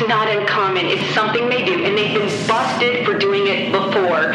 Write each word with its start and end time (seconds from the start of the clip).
It's 0.00 0.06
not 0.06 0.28
uncommon. 0.28 0.86
It's 0.86 1.12
something 1.12 1.48
they 1.48 1.64
do, 1.64 1.82
and 1.82 1.98
they've 1.98 2.14
been 2.14 2.30
busted 2.46 3.04
for 3.04 3.18
doing 3.18 3.48
it 3.48 3.72
before. 3.72 4.30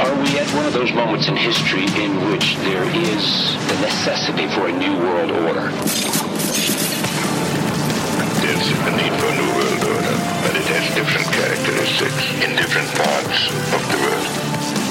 Are 0.00 0.14
we 0.24 0.38
at 0.38 0.48
one 0.56 0.64
of 0.64 0.72
those 0.72 0.90
moments 0.94 1.28
in 1.28 1.36
history 1.36 1.84
in 2.02 2.32
which 2.32 2.56
there 2.64 2.88
is 2.96 3.52
the 3.68 3.76
necessity 3.84 4.48
for 4.48 4.68
a 4.68 4.72
new 4.72 4.96
world 5.04 5.32
order? 5.32 5.68
There's 8.40 8.72
a 8.72 8.90
need 8.96 9.12
for 9.20 9.28
a 9.28 9.36
new 9.36 9.52
world 9.52 9.84
order, 9.84 10.16
but 10.40 10.56
it 10.56 10.64
has 10.72 10.94
different 10.96 11.28
characteristics 11.28 12.24
in 12.40 12.56
different 12.56 12.88
parts 12.96 13.52
of 13.76 13.84
the 13.92 14.00
world. 14.00 14.24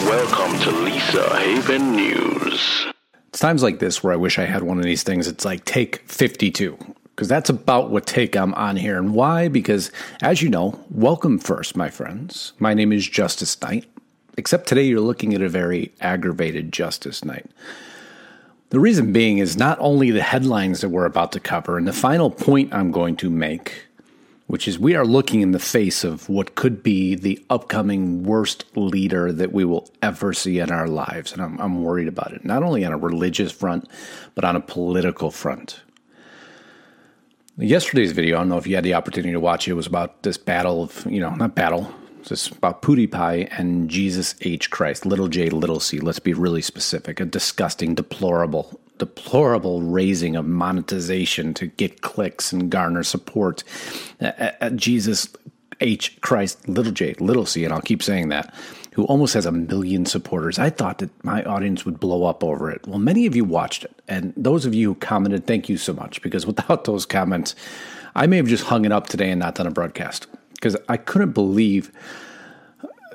Welcome 0.06 0.54
to 0.66 0.72
Lisa 0.86 1.36
Haven 1.36 1.96
News. 1.96 2.86
It's 3.30 3.40
times 3.40 3.64
like 3.64 3.80
this 3.80 4.04
where 4.04 4.14
I 4.14 4.18
wish 4.18 4.38
I 4.38 4.46
had 4.46 4.62
one 4.62 4.78
of 4.78 4.84
these 4.84 5.02
things. 5.02 5.28
It's 5.28 5.46
like 5.46 5.66
take 5.66 6.08
52, 6.08 6.78
because 7.18 7.28
that's 7.28 7.50
about 7.50 7.90
what 7.90 8.06
take 8.06 8.36
I'm 8.36 8.54
on 8.54 8.76
here. 8.76 8.96
And 8.96 9.12
why? 9.12 9.48
Because, 9.48 9.92
as 10.22 10.44
you 10.44 10.50
know, 10.50 10.80
welcome 10.92 11.40
first, 11.40 11.76
my 11.76 11.90
friends. 11.90 12.54
My 12.60 12.76
name 12.76 12.94
is 12.94 13.10
Justus 13.10 13.60
Knight, 13.60 13.86
except 14.38 14.68
today 14.68 14.84
you're 14.84 15.02
looking 15.02 15.34
at 15.34 15.42
a 15.42 15.50
very 15.50 15.92
aggravated 16.00 16.72
Justus 16.72 17.26
Knight. 17.26 17.50
The 18.70 18.80
reason 18.80 19.14
being 19.14 19.40
is 19.40 19.58
not 19.58 19.80
only 19.80 20.12
the 20.12 20.22
headlines 20.22 20.82
that 20.82 20.90
we're 20.90 21.06
about 21.06 21.32
to 21.32 21.40
cover, 21.40 21.76
and 21.76 21.88
the 21.88 21.94
final 21.94 22.30
point 22.30 22.72
I'm 22.72 22.92
going 22.92 23.16
to 23.16 23.32
make, 23.32 23.88
which 24.46 24.68
is 24.68 24.78
we 24.78 24.94
are 24.94 25.04
looking 25.06 25.42
in 25.42 25.54
the 25.54 25.60
face 25.60 26.04
of 26.04 26.30
what 26.30 26.54
could 26.54 26.84
be 26.84 27.16
the 27.16 27.44
upcoming 27.50 28.26
worst 28.26 28.66
leader 28.78 29.32
that 29.32 29.52
we 29.52 29.66
will 29.66 29.90
ever 30.04 30.34
see 30.34 30.60
in 30.60 30.70
our 30.70 30.88
lives. 30.88 31.34
And 31.34 31.42
I'm, 31.42 31.60
I'm 31.60 31.82
worried 31.82 32.10
about 32.10 32.34
it, 32.34 32.46
not 32.46 32.62
only 32.62 32.86
on 32.86 32.94
a 32.94 32.98
religious 32.98 33.52
front, 33.52 33.90
but 34.36 34.44
on 34.46 34.56
a 34.56 34.62
political 34.62 35.32
front. 35.32 35.82
Yesterday's 37.58 38.12
video, 38.12 38.38
I 38.38 38.40
don't 38.42 38.50
know 38.50 38.58
if 38.58 38.68
you 38.68 38.76
had 38.76 38.84
the 38.84 38.94
opportunity 38.94 39.34
to 39.34 39.40
watch 39.40 39.68
it, 39.68 39.74
was 39.74 39.88
about 39.88 40.24
this 40.24 40.38
battle 40.38 40.84
of, 40.84 41.06
you 41.10 41.20
know, 41.20 41.34
not 41.36 41.56
battle, 41.56 41.92
it's 42.32 42.48
about 42.48 42.82
PewDiePie 42.82 43.48
and 43.58 43.90
Jesus 43.90 44.36
H. 44.42 44.70
Christ, 44.70 45.06
little 45.06 45.28
j, 45.28 45.50
little 45.50 45.80
c. 45.80 46.00
Let's 46.00 46.20
be 46.20 46.34
really 46.34 46.62
specific. 46.62 47.20
A 47.20 47.26
disgusting, 47.26 47.96
deplorable, 47.96 48.80
deplorable 48.98 49.82
raising 49.82 50.36
of 50.36 50.46
monetization 50.46 51.54
to 51.56 51.68
get 51.68 52.02
clicks 52.02 52.52
and 52.52 52.70
garner 52.70 53.04
support. 53.04 53.64
Uh, 54.20 54.52
uh, 54.62 54.70
Jesus 54.72 55.30
H. 55.80 56.20
Christ, 56.22 56.68
little 56.68 56.92
j, 56.92 57.14
little 57.20 57.46
c, 57.46 57.64
and 57.64 57.74
I'll 57.74 57.82
keep 57.82 58.02
saying 58.02 58.30
that, 58.30 58.54
who 58.94 59.06
almost 59.06 59.34
has 59.34 59.46
a 59.46 59.52
million 59.52 60.06
supporters. 60.06 60.58
I 60.58 60.70
thought 60.70 61.00
that 61.00 61.24
my 61.24 61.44
audience 61.44 61.86
would 61.86 62.00
blow 62.00 62.26
up 62.26 62.44
over 62.44 62.72
it. 62.72 62.86
Well, 62.88 63.00
many 63.00 63.26
of 63.26 63.36
you 63.36 63.46
watched 63.46 63.84
it, 63.84 64.02
and 64.08 64.34
those 64.36 64.66
of 64.66 64.74
you 64.74 64.90
who 64.90 64.96
commented, 64.96 65.46
thank 65.46 65.70
you 65.70 65.78
so 65.78 65.94
much, 65.94 66.22
because 66.22 66.46
without 66.46 66.84
those 66.86 67.06
comments, 67.06 67.56
I 68.16 68.26
may 68.28 68.38
have 68.38 68.48
just 68.48 68.66
hung 68.66 68.86
it 68.86 68.92
up 68.92 69.08
today 69.08 69.30
and 69.30 69.40
not 69.40 69.56
done 69.56 69.68
a 69.68 69.72
broadcast 69.72 70.28
because 70.54 70.76
I 70.90 70.98
couldn't 70.98 71.32
believe 71.34 71.92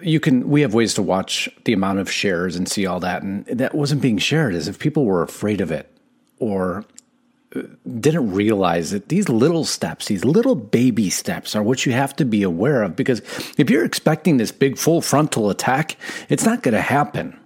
you 0.00 0.20
can 0.20 0.48
we 0.48 0.62
have 0.62 0.74
ways 0.74 0.94
to 0.94 1.02
watch 1.02 1.48
the 1.64 1.72
amount 1.72 1.98
of 1.98 2.10
shares 2.10 2.56
and 2.56 2.68
see 2.68 2.86
all 2.86 3.00
that 3.00 3.22
and 3.22 3.44
that 3.46 3.74
wasn't 3.74 4.00
being 4.00 4.18
shared 4.18 4.54
as 4.54 4.68
if 4.68 4.78
people 4.78 5.04
were 5.04 5.22
afraid 5.22 5.60
of 5.60 5.70
it 5.70 5.92
or 6.38 6.84
didn't 8.00 8.32
realize 8.32 8.90
that 8.92 9.08
these 9.08 9.28
little 9.28 9.64
steps 9.64 10.06
these 10.06 10.24
little 10.24 10.54
baby 10.54 11.10
steps 11.10 11.54
are 11.54 11.62
what 11.62 11.84
you 11.84 11.92
have 11.92 12.16
to 12.16 12.24
be 12.24 12.42
aware 12.42 12.82
of 12.82 12.96
because 12.96 13.20
if 13.58 13.68
you're 13.68 13.84
expecting 13.84 14.36
this 14.36 14.52
big 14.52 14.78
full 14.78 15.00
frontal 15.00 15.50
attack 15.50 15.96
it's 16.28 16.44
not 16.44 16.62
going 16.62 16.74
to 16.74 16.80
happen. 16.80 17.38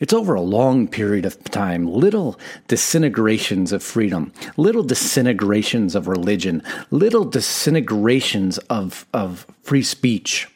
It's 0.00 0.14
over 0.14 0.34
a 0.34 0.40
long 0.40 0.88
period 0.88 1.26
of 1.26 1.42
time, 1.44 1.86
little 1.86 2.40
disintegrations 2.68 3.70
of 3.70 3.82
freedom, 3.82 4.32
little 4.56 4.82
disintegrations 4.82 5.94
of 5.94 6.08
religion, 6.08 6.62
little 6.90 7.24
disintegrations 7.24 8.56
of, 8.70 9.04
of 9.12 9.46
free 9.62 9.82
speech 9.82 10.48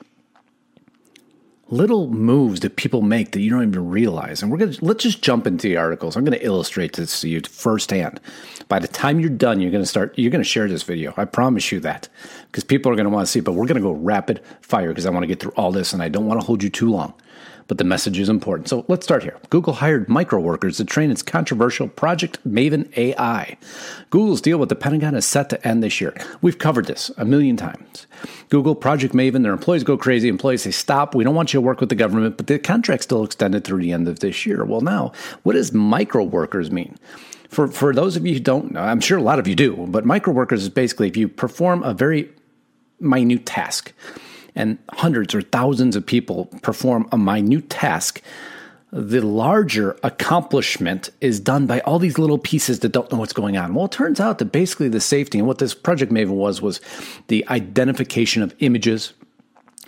little 1.75 2.09
moves 2.09 2.61
that 2.61 2.77
people 2.77 3.03
make 3.03 3.33
that 3.33 3.41
you 3.41 3.51
don't 3.51 3.67
even 3.67 3.89
realize. 3.89 4.43
And 4.43 4.51
we're 4.51 4.59
going 4.59 4.73
to 4.73 4.85
let's 4.85 5.03
just 5.03 5.23
jump 5.23 5.47
into 5.47 5.69
the 5.69 5.77
articles. 5.77 6.17
I'm 6.17 6.25
going 6.25 6.39
to 6.39 6.45
illustrate 6.45 6.95
this 6.95 7.21
to 7.21 7.29
you 7.29 7.41
firsthand. 7.41 8.21
By 8.69 8.79
the 8.79 8.89
time 8.89 9.21
you're 9.21 9.31
done, 9.31 9.61
you're 9.61 9.71
going 9.71 9.83
to 9.83 9.89
start 9.89 10.19
you're 10.19 10.31
going 10.31 10.43
to 10.43 10.49
share 10.49 10.69
this 10.69 10.83
video. 10.83 11.13
I 11.17 11.25
promise 11.25 11.73
you 11.73 11.81
that. 11.81 12.09
Because 12.47 12.65
people 12.65 12.93
are 12.93 12.95
going 12.95 13.05
to 13.05 13.11
want 13.11 13.27
to 13.27 13.31
see, 13.31 13.41
but 13.41 13.53
we're 13.53 13.67
going 13.67 13.83
to 13.83 13.83
go 13.83 13.93
rapid 13.93 14.41
fire 14.61 14.89
because 14.89 15.07
I 15.07 15.11
want 15.11 15.25
to 15.25 15.27
get 15.27 15.41
through 15.41 15.53
all 15.57 15.73
this 15.73 15.93
and 15.93 16.03
I 16.03 16.09
don't 16.09 16.27
want 16.27 16.41
to 16.41 16.47
hold 16.47 16.63
you 16.63 16.71
too 16.71 16.91
long 16.91 17.15
but 17.67 17.79
the 17.79 17.85
message 17.85 18.19
is 18.19 18.29
important. 18.29 18.69
So 18.69 18.85
let's 18.89 19.07
start 19.07 19.23
here. 19.23 19.39
Google 19.51 19.75
hired 19.75 20.09
micro 20.09 20.41
workers 20.41 20.77
to 20.77 20.85
train 20.85 21.11
its 21.11 21.23
controversial 21.23 21.89
Project 21.89 22.39
Maven 22.47 22.95
AI. 22.97 23.57
Google's 24.11 24.41
deal 24.41 24.59
with 24.59 24.69
the 24.69 24.75
Pentagon 24.75 25.15
is 25.15 25.27
set 25.27 25.51
to 25.51 25.67
end 25.67 25.83
this 25.83 26.01
year. 26.01 26.15
We've 26.43 26.59
covered 26.59 26.87
this 26.87 27.11
a 27.17 27.25
million 27.25 27.57
times. 27.57 28.07
Google, 28.51 28.75
Project 28.75 29.15
Maven, 29.15 29.43
their 29.43 29.53
employees 29.53 29.85
go 29.85 29.97
crazy. 29.97 30.29
Employees 30.29 30.63
say, 30.63 30.71
stop, 30.71 31.15
we 31.15 31.25
don't 31.25 31.35
want 31.35 31.53
you 31.53 31.59
to 31.59 31.67
work 31.67 31.81
with 31.81 31.89
the 31.89 31.95
government, 31.95 32.37
but 32.37 32.47
the 32.47 32.59
contract's 32.59 33.05
still 33.05 33.25
extended 33.25 33.65
through 33.65 33.83
the 33.83 33.93
end 33.93 34.09
of 34.09 34.21
this 34.21 34.47
year. 34.47 34.65
Well, 34.65 34.81
now, 34.81 35.13
what 35.43 35.55
does 35.55 35.73
micro 35.73 36.23
workers 36.23 36.71
mean? 36.71 36.97
For, 37.49 37.69
for 37.69 37.95
those 37.95 38.17
of 38.17 38.27
you 38.27 38.35
who 38.35 38.41
don't 38.41 38.73
know, 38.73 38.81
I'm 38.81 39.01
sure 39.01 39.19
a 39.19 39.23
lot 39.23 39.39
of 39.39 39.47
you 39.47 39.55
do, 39.55 39.87
but 39.89 40.05
micro 40.05 40.33
workers 40.33 40.63
is 40.63 40.69
basically 40.69 41.09
if 41.09 41.17
you 41.17 41.29
perform 41.29 41.83
a 41.83 41.95
very 41.95 42.29
minute 43.01 43.47
task 43.47 43.93
and 44.55 44.79
hundreds 44.91 45.35
or 45.35 45.43
thousands 45.43 45.97
of 45.97 46.07
people 46.07 46.47
perform 46.63 47.09
a 47.11 47.19
minute 47.19 47.71
task, 47.71 48.23
the 48.93 49.21
larger 49.21 49.97
accomplishment 50.05 51.11
is 51.21 51.41
done 51.41 51.67
by 51.67 51.81
all 51.81 51.99
these 51.99 52.17
little 52.17 52.39
pieces 52.39 52.79
that 52.81 52.93
don't 52.93 53.11
know 53.11 53.19
what's 53.19 53.33
going 53.33 53.57
on. 53.57 53.75
Well, 53.75 53.87
it 53.87 53.91
turns 53.91 54.21
out 54.21 54.39
that 54.39 54.53
basically 54.53 54.89
the 54.89 55.01
safety 55.01 55.39
and 55.39 55.49
what 55.49 55.59
this 55.59 55.75
Project 55.75 56.13
Maven 56.13 56.29
was 56.29 56.63
was 56.63 56.81
the 57.27 57.45
identification 57.49 58.41
of 58.41 58.55
images. 58.61 59.13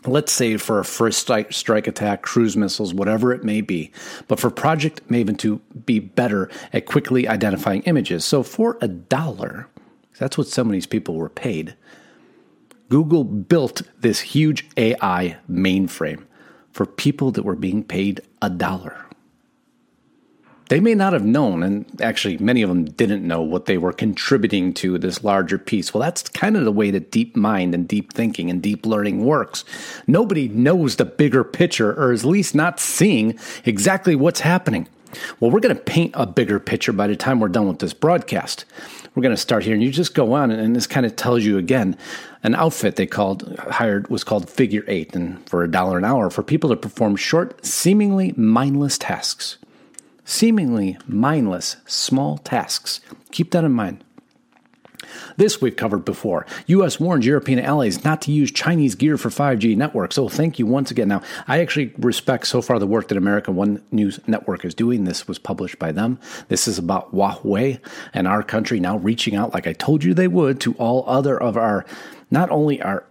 Let's 0.05 0.33
say 0.33 0.57
for 0.57 0.81
a 0.81 0.85
first 0.85 1.21
strike, 1.21 1.53
strike 1.53 1.87
attack, 1.87 2.23
cruise 2.23 2.57
missiles, 2.57 2.93
whatever 2.93 3.33
it 3.33 3.45
may 3.45 3.61
be, 3.61 3.93
but 4.27 4.41
for 4.41 4.51
Project 4.51 5.07
Maven 5.09 5.39
to 5.39 5.59
be 5.85 6.01
better 6.01 6.51
at 6.73 6.87
quickly 6.87 7.29
identifying 7.29 7.83
images. 7.83 8.25
So 8.25 8.43
for 8.43 8.77
a 8.81 8.89
dollar, 8.89 9.69
that's 10.19 10.37
what 10.37 10.49
some 10.49 10.67
of 10.67 10.73
these 10.73 10.87
people 10.87 11.15
were 11.15 11.29
paid 11.29 11.77
Google 12.89 13.25
built 13.25 13.83
this 14.01 14.21
huge 14.21 14.69
AI 14.77 15.37
mainframe 15.51 16.25
for 16.71 16.87
people 16.87 17.31
that 17.33 17.43
were 17.43 17.57
being 17.57 17.83
paid 17.83 18.21
a 18.41 18.51
dollar. 18.51 19.03
They 20.69 20.81
may 20.81 20.95
not 20.95 21.13
have 21.13 21.25
known, 21.25 21.63
and 21.63 21.87
actually, 22.03 22.39
many 22.39 22.63
of 22.63 22.69
them 22.69 22.85
didn't 22.85 23.27
know 23.27 23.41
what 23.41 23.67
they 23.67 23.79
were 23.79 23.93
contributing 23.93 24.75
to 24.75 24.99
this 24.99 25.23
larger 25.23 25.59
piece. 25.59 25.95
Well, 25.95 26.01
that's 26.01 26.29
kind 26.29 26.57
of 26.57 26.65
the 26.65 26.73
way 26.73 26.91
that 26.91 27.13
deep 27.13 27.37
mind 27.37 27.73
and 27.73 27.87
deep 27.87 28.13
thinking 28.13 28.51
and 28.51 28.61
deep 28.61 28.85
learning 28.85 29.25
works. 29.25 29.65
Nobody 30.09 30.49
knows 30.49 30.97
the 30.97 31.05
bigger 31.05 31.45
picture, 31.45 31.93
or 31.93 32.13
at 32.13 32.25
least 32.25 32.57
not 32.57 32.81
seeing 32.81 33.39
exactly 33.65 34.17
what's 34.17 34.41
happening. 34.41 34.89
Well, 35.39 35.53
we're 35.53 35.61
going 35.61 35.77
to 35.77 35.81
paint 35.81 36.13
a 36.15 36.27
bigger 36.27 36.59
picture 36.59 36.93
by 36.93 37.07
the 37.07 37.17
time 37.17 37.39
we're 37.39 37.49
done 37.49 37.69
with 37.69 37.79
this 37.79 37.95
broadcast 37.95 38.65
we're 39.17 39.23
going 39.23 39.35
to 39.35 39.41
start 39.41 39.65
here. 39.65 39.73
And 39.73 39.83
you 39.83 39.91
just 39.91 40.15
go 40.15 40.35
on, 40.35 40.51
and 40.53 40.77
this 40.77 40.87
kind 40.87 41.07
of 41.07 41.17
tells 41.17 41.43
you 41.43 41.59
again 41.59 41.97
an 42.47 42.55
outfit 42.55 42.95
they 42.95 43.07
called 43.07 43.59
hired 43.59 44.09
was 44.09 44.23
called 44.23 44.49
Figure 44.49 44.85
Eight, 44.87 45.17
and 45.17 45.47
for 45.49 45.65
a 45.65 45.71
dollar 45.71 45.99
an 45.99 46.05
hour 46.05 46.31
for 46.31 46.45
people 46.45 46.71
to 46.71 46.77
perform 46.77 47.17
short, 47.17 47.67
seemingly 47.67 48.33
mindless 48.37 48.97
tasks. 48.99 49.59
Seemingly 50.25 50.97
mindless, 51.09 51.77
small 51.87 52.39
tasks. 52.39 53.01
Keep 53.33 53.51
that 53.51 53.65
in 53.65 53.73
mind. 53.73 54.05
This 55.37 55.61
we've 55.61 55.77
covered 55.77 56.05
before. 56.05 56.47
U.S. 56.67 56.99
warns 57.01 57.27
European 57.27 57.59
allies 57.59 58.05
not 58.05 58.23
to 58.23 58.33
use 58.33 58.51
Chinese 58.51 58.95
gear 58.95 59.17
for 59.17 59.29
5G 59.29 59.77
networks. 59.77 60.17
So 60.17 60.29
thank 60.29 60.59
you 60.59 60.67
once 60.67 60.91
again. 60.91 61.09
Now, 61.09 61.23
I 61.47 61.61
actually 61.61 61.93
respect 61.99 62.47
so 62.47 62.63
far 62.63 62.79
the 62.79 62.87
work 62.87 63.09
that 63.09 63.19
America 63.19 63.53
One 63.53 63.83
News 63.91 64.21
Network 64.27 64.65
is 64.65 64.75
doing. 64.75 65.05
This 65.05 65.29
was 65.29 65.39
published 65.39 65.79
by 65.79 65.93
them. 65.93 66.19
This 66.49 66.69
is 66.69 66.79
about 66.79 67.13
Huawei 67.15 67.81
and 68.13 68.27
our 68.27 68.43
country 68.43 68.81
now 68.81 68.99
reaching 68.99 69.35
out, 69.35 69.55
like 69.55 69.67
I 69.67 69.73
told 69.73 70.05
you 70.05 70.15
they 70.15 70.29
would, 70.29 70.61
to 70.61 70.75
all 70.75 71.05
other 71.07 71.41
of 71.41 71.57
our, 71.57 71.85
not 72.31 72.51
only 72.51 72.81
our 72.83 73.05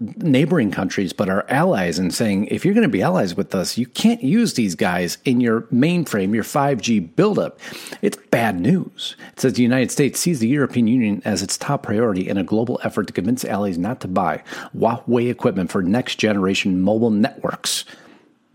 neighboring 0.00 0.70
countries, 0.70 1.12
but 1.12 1.28
our 1.28 1.46
allies, 1.48 1.98
and 1.98 2.12
saying, 2.12 2.46
if 2.46 2.64
you're 2.64 2.74
going 2.74 2.82
to 2.82 2.88
be 2.88 3.02
allies 3.02 3.36
with 3.36 3.54
us, 3.54 3.78
you 3.78 3.86
can't 3.86 4.22
use 4.22 4.54
these 4.54 4.74
guys 4.74 5.18
in 5.24 5.40
your 5.40 5.62
mainframe, 5.62 6.34
your 6.34 6.44
5G 6.44 7.14
buildup. 7.14 7.58
It's 8.02 8.16
bad 8.30 8.60
news. 8.60 9.16
It 9.32 9.40
says 9.40 9.52
the 9.54 9.62
United 9.62 9.90
States 9.90 10.20
sees 10.20 10.40
the 10.40 10.48
European 10.48 10.86
Union 10.86 11.22
as 11.24 11.42
its 11.42 11.56
top 11.56 11.82
priority 11.84 12.28
in 12.28 12.36
a 12.36 12.44
global 12.44 12.80
effort 12.82 13.06
to 13.06 13.12
convince 13.12 13.44
allies 13.44 13.78
not 13.78 14.00
to 14.00 14.08
buy 14.08 14.42
Huawei 14.76 15.30
equipment 15.30 15.70
for 15.70 15.82
next 15.82 16.16
generation 16.16 16.80
mobile 16.80 17.10
networks. 17.10 17.84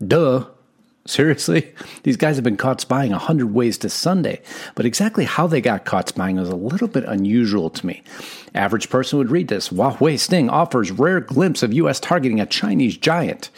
Duh. 0.06 0.46
Seriously? 1.06 1.72
These 2.02 2.18
guys 2.18 2.36
have 2.36 2.44
been 2.44 2.58
caught 2.58 2.80
spying 2.80 3.10
100 3.12 3.54
ways 3.54 3.78
to 3.78 3.88
Sunday, 3.88 4.42
but 4.74 4.84
exactly 4.84 5.24
how 5.24 5.46
they 5.46 5.60
got 5.62 5.86
caught 5.86 6.10
spying 6.10 6.36
was 6.36 6.50
a 6.50 6.56
little 6.56 6.88
bit 6.88 7.04
unusual 7.04 7.70
to 7.70 7.86
me. 7.86 8.02
Average 8.54 8.90
person 8.90 9.18
would 9.18 9.30
read 9.30 9.48
this 9.48 9.70
Huawei 9.70 10.18
Sting 10.18 10.50
offers 10.50 10.90
rare 10.90 11.20
glimpse 11.20 11.62
of 11.62 11.72
U.S. 11.72 12.00
targeting 12.00 12.38
a 12.38 12.46
Chinese 12.46 12.98
giant. 12.98 13.50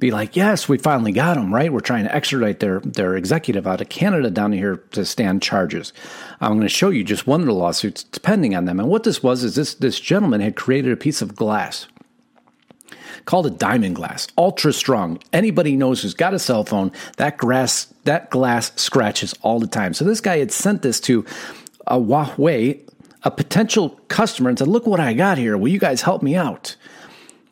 be 0.00 0.10
like, 0.10 0.34
yes, 0.34 0.68
we 0.68 0.76
finally 0.76 1.12
got 1.12 1.34
them, 1.34 1.54
right? 1.54 1.72
We're 1.72 1.78
trying 1.78 2.04
to 2.04 2.14
extradite 2.14 2.58
their, 2.58 2.80
their 2.80 3.16
executive 3.16 3.64
out 3.64 3.80
of 3.80 3.88
Canada 3.88 4.30
down 4.30 4.50
here 4.50 4.78
to 4.90 5.04
stand 5.04 5.40
charges. 5.40 5.92
I'm 6.40 6.52
going 6.52 6.62
to 6.62 6.68
show 6.68 6.90
you 6.90 7.04
just 7.04 7.28
one 7.28 7.40
of 7.40 7.46
the 7.46 7.54
lawsuits 7.54 8.02
depending 8.02 8.56
on 8.56 8.64
them. 8.64 8.80
And 8.80 8.88
what 8.88 9.04
this 9.04 9.22
was 9.22 9.44
is 9.44 9.54
this, 9.54 9.74
this 9.74 10.00
gentleman 10.00 10.40
had 10.40 10.56
created 10.56 10.92
a 10.92 10.96
piece 10.96 11.22
of 11.22 11.36
glass 11.36 11.86
called 13.24 13.46
a 13.46 13.50
diamond 13.50 13.96
glass, 13.96 14.28
ultra 14.36 14.72
strong. 14.72 15.18
Anybody 15.32 15.76
knows 15.76 16.02
who's 16.02 16.14
got 16.14 16.34
a 16.34 16.38
cell 16.38 16.64
phone, 16.64 16.92
that 17.16 17.38
glass, 17.38 17.92
that 18.04 18.30
glass 18.30 18.72
scratches 18.76 19.34
all 19.42 19.60
the 19.60 19.66
time. 19.66 19.94
So 19.94 20.04
this 20.04 20.20
guy 20.20 20.38
had 20.38 20.52
sent 20.52 20.82
this 20.82 21.00
to 21.00 21.24
a 21.86 21.98
Huawei, 21.98 22.80
a 23.22 23.30
potential 23.30 23.90
customer, 24.08 24.48
and 24.48 24.58
said, 24.58 24.68
look 24.68 24.86
what 24.86 25.00
I 25.00 25.14
got 25.14 25.38
here. 25.38 25.56
Will 25.56 25.68
you 25.68 25.78
guys 25.78 26.02
help 26.02 26.22
me 26.22 26.34
out? 26.34 26.76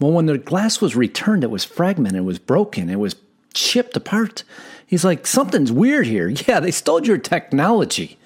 Well, 0.00 0.12
when 0.12 0.26
the 0.26 0.38
glass 0.38 0.80
was 0.80 0.96
returned, 0.96 1.44
it 1.44 1.50
was 1.50 1.64
fragmented, 1.64 2.20
it 2.20 2.24
was 2.24 2.38
broken, 2.38 2.88
it 2.88 2.98
was 2.98 3.16
chipped 3.52 3.96
apart. 3.96 4.44
He's 4.86 5.04
like, 5.04 5.26
something's 5.26 5.70
weird 5.70 6.06
here. 6.06 6.28
Yeah, 6.48 6.60
they 6.60 6.70
stole 6.70 7.04
your 7.04 7.18
technology. 7.18 8.18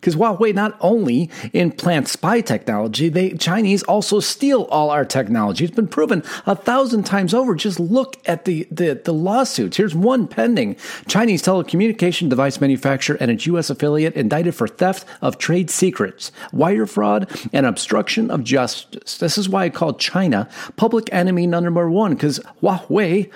Because 0.00 0.14
Huawei 0.14 0.54
not 0.54 0.76
only 0.80 1.28
implants 1.52 2.12
spy 2.12 2.40
technology, 2.40 3.08
the 3.08 3.36
Chinese 3.36 3.82
also 3.82 4.20
steal 4.20 4.62
all 4.64 4.90
our 4.90 5.04
technology. 5.04 5.64
It's 5.64 5.74
been 5.74 5.88
proven 5.88 6.22
a 6.46 6.54
thousand 6.54 7.04
times 7.04 7.34
over. 7.34 7.56
Just 7.56 7.80
look 7.80 8.16
at 8.24 8.44
the, 8.44 8.68
the, 8.70 9.00
the 9.04 9.12
lawsuits. 9.12 9.76
Here's 9.76 9.96
one 9.96 10.28
pending. 10.28 10.76
Chinese 11.08 11.42
telecommunication 11.42 12.28
device 12.28 12.60
manufacturer 12.60 13.16
and 13.20 13.30
its 13.30 13.46
U.S. 13.46 13.70
affiliate 13.70 14.14
indicted 14.14 14.54
for 14.54 14.68
theft 14.68 15.04
of 15.20 15.36
trade 15.36 15.68
secrets, 15.68 16.30
wire 16.52 16.86
fraud, 16.86 17.28
and 17.52 17.66
obstruction 17.66 18.30
of 18.30 18.44
justice. 18.44 19.18
This 19.18 19.36
is 19.36 19.48
why 19.48 19.64
I 19.64 19.70
call 19.70 19.94
China 19.94 20.48
public 20.76 21.12
enemy 21.12 21.46
number 21.48 21.90
one, 21.90 22.14
because 22.14 22.38
Huawei 22.62 23.32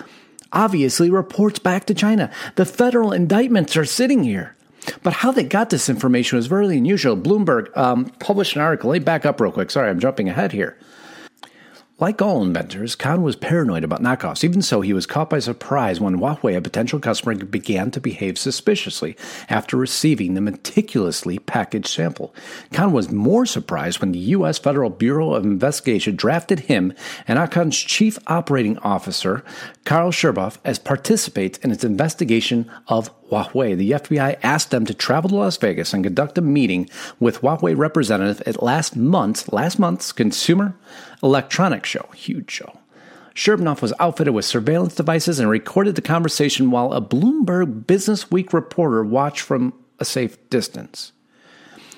obviously 0.53 1.11
reports 1.11 1.59
back 1.59 1.87
to 1.87 1.95
China. 1.95 2.31
The 2.55 2.67
federal 2.67 3.13
indictments 3.13 3.77
are 3.77 3.85
sitting 3.85 4.23
here. 4.23 4.55
But 5.03 5.13
how 5.15 5.33
they 5.33 5.45
got 5.45 5.71
this 5.71 5.89
information 5.89 6.37
was 6.37 6.47
very 6.47 6.77
unusual. 6.77 7.17
Bloomberg 7.17 7.77
um, 7.77 8.07
published 8.19 8.57
an 8.57 8.63
article. 8.63 8.91
Let 8.91 9.01
me 9.01 9.05
back 9.05 9.25
up 9.25 9.41
real 9.41 9.53
quick. 9.53 9.71
Sorry, 9.71 9.89
I'm 9.89 10.01
jumping 10.01 10.29
ahead 10.29 10.53
here. 10.53 10.77
Like 12.03 12.21
all 12.21 12.43
inventors, 12.43 12.97
Khan 12.97 13.23
was 13.23 13.37
paranoid 13.37 13.85
about 13.85 14.03
knockoffs. 14.03 14.43
Even 14.43 14.61
so, 14.61 14.81
he 14.81 14.93
was 14.93 15.07
caught 15.07 15.31
by 15.31 15.39
surprise 15.39 16.01
when 16.01 16.19
Huawei, 16.19 16.57
a 16.57 16.61
potential 16.61 16.99
customer, 16.99 17.37
began 17.37 17.93
to 17.93 18.01
behave 18.01 18.39
suspiciously 18.39 19.17
after 19.49 19.77
receiving 19.77 20.35
the 20.35 20.41
meticulously 20.41 21.39
packaged 21.39 21.87
sample. 21.87 22.35
Khan 22.73 22.91
was 22.91 23.13
more 23.13 23.47
surprised 23.47 24.01
when 24.01 24.11
the 24.11 24.19
U.S. 24.19 24.59
Federal 24.59 24.91
Bureau 24.91 25.35
of 25.35 25.45
Investigation 25.45 26.17
drafted 26.17 26.61
him 26.61 26.93
and 27.29 27.39
Akhan's 27.39 27.79
chief 27.79 28.19
operating 28.27 28.79
officer, 28.79 29.45
Carl 29.85 30.11
Shurboff, 30.11 30.59
as 30.65 30.81
participants 30.81 31.59
in 31.59 31.71
its 31.71 31.85
investigation 31.85 32.69
of 32.89 33.11
Huawei. 33.33 33.77
The 33.77 33.93
FBI 33.93 34.39
asked 34.43 34.71
them 34.71 34.85
to 34.87 34.95
travel 34.95 35.31
to 35.31 35.37
Las 35.37 35.57
Vegas 35.57 35.95
and 35.95 36.05
conduct 36.05 36.39
a 36.39 36.43
meeting 36.43 36.89
with 37.19 37.41
Huawei 37.41 37.77
representative 37.77 38.43
at 38.47 38.63
last 38.63 38.97
month's 38.97 39.51
last 39.51 39.79
month's 39.79 40.13
Consumer 40.13 40.77
Electronics 41.23 41.89
Show. 41.89 42.09
Huge 42.15 42.51
show. 42.51 42.79
Shurboff 43.35 43.81
was 43.81 43.95
outfitted 43.99 44.35
with 44.35 44.45
surveillance 44.45 44.95
devices 44.95 45.39
and 45.39 45.49
recorded 45.49 45.95
the 45.95 46.03
conversation 46.03 46.71
while 46.71 46.93
a 46.93 47.01
Bloomberg 47.01 47.87
Business 47.87 48.31
Week 48.31 48.53
reporter 48.53 49.03
watched 49.03 49.41
from 49.41 49.73
a 49.99 50.05
safe 50.05 50.37
distance. 50.51 51.13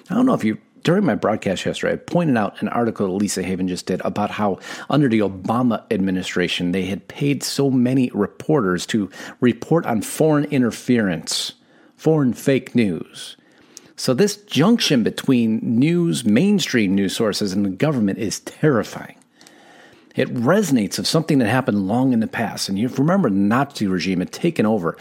I 0.08 0.14
don't 0.14 0.26
know 0.26 0.34
if 0.34 0.44
you, 0.44 0.58
during 0.84 1.04
my 1.04 1.14
broadcast 1.14 1.64
yesterday, 1.64 1.94
I 1.94 1.96
pointed 1.96 2.36
out 2.36 2.60
an 2.60 2.68
article 2.68 3.16
Lisa 3.16 3.42
Haven 3.42 3.66
just 3.66 3.86
did 3.86 4.02
about 4.04 4.30
how 4.30 4.58
under 4.90 5.08
the 5.08 5.20
Obama 5.20 5.82
administration 5.90 6.72
they 6.72 6.84
had 6.84 7.08
paid 7.08 7.42
so 7.42 7.70
many 7.70 8.10
reporters 8.12 8.86
to 8.86 9.10
report 9.40 9.86
on 9.86 10.02
foreign 10.02 10.44
interference, 10.44 11.54
foreign 11.96 12.34
fake 12.34 12.74
news. 12.74 13.36
So, 13.96 14.12
this 14.12 14.36
junction 14.36 15.02
between 15.02 15.60
news, 15.62 16.24
mainstream 16.24 16.94
news 16.94 17.16
sources, 17.16 17.52
and 17.52 17.64
the 17.64 17.70
government 17.70 18.18
is 18.18 18.40
terrifying. 18.40 19.16
It 20.14 20.32
resonates 20.34 20.98
of 20.98 21.06
something 21.06 21.38
that 21.38 21.48
happened 21.48 21.88
long 21.88 22.12
in 22.12 22.20
the 22.20 22.26
past. 22.26 22.68
And 22.68 22.78
you 22.78 22.88
remember 22.88 23.30
the 23.30 23.36
Nazi 23.36 23.86
regime 23.86 24.20
had 24.20 24.32
taken 24.32 24.66
over 24.66 24.96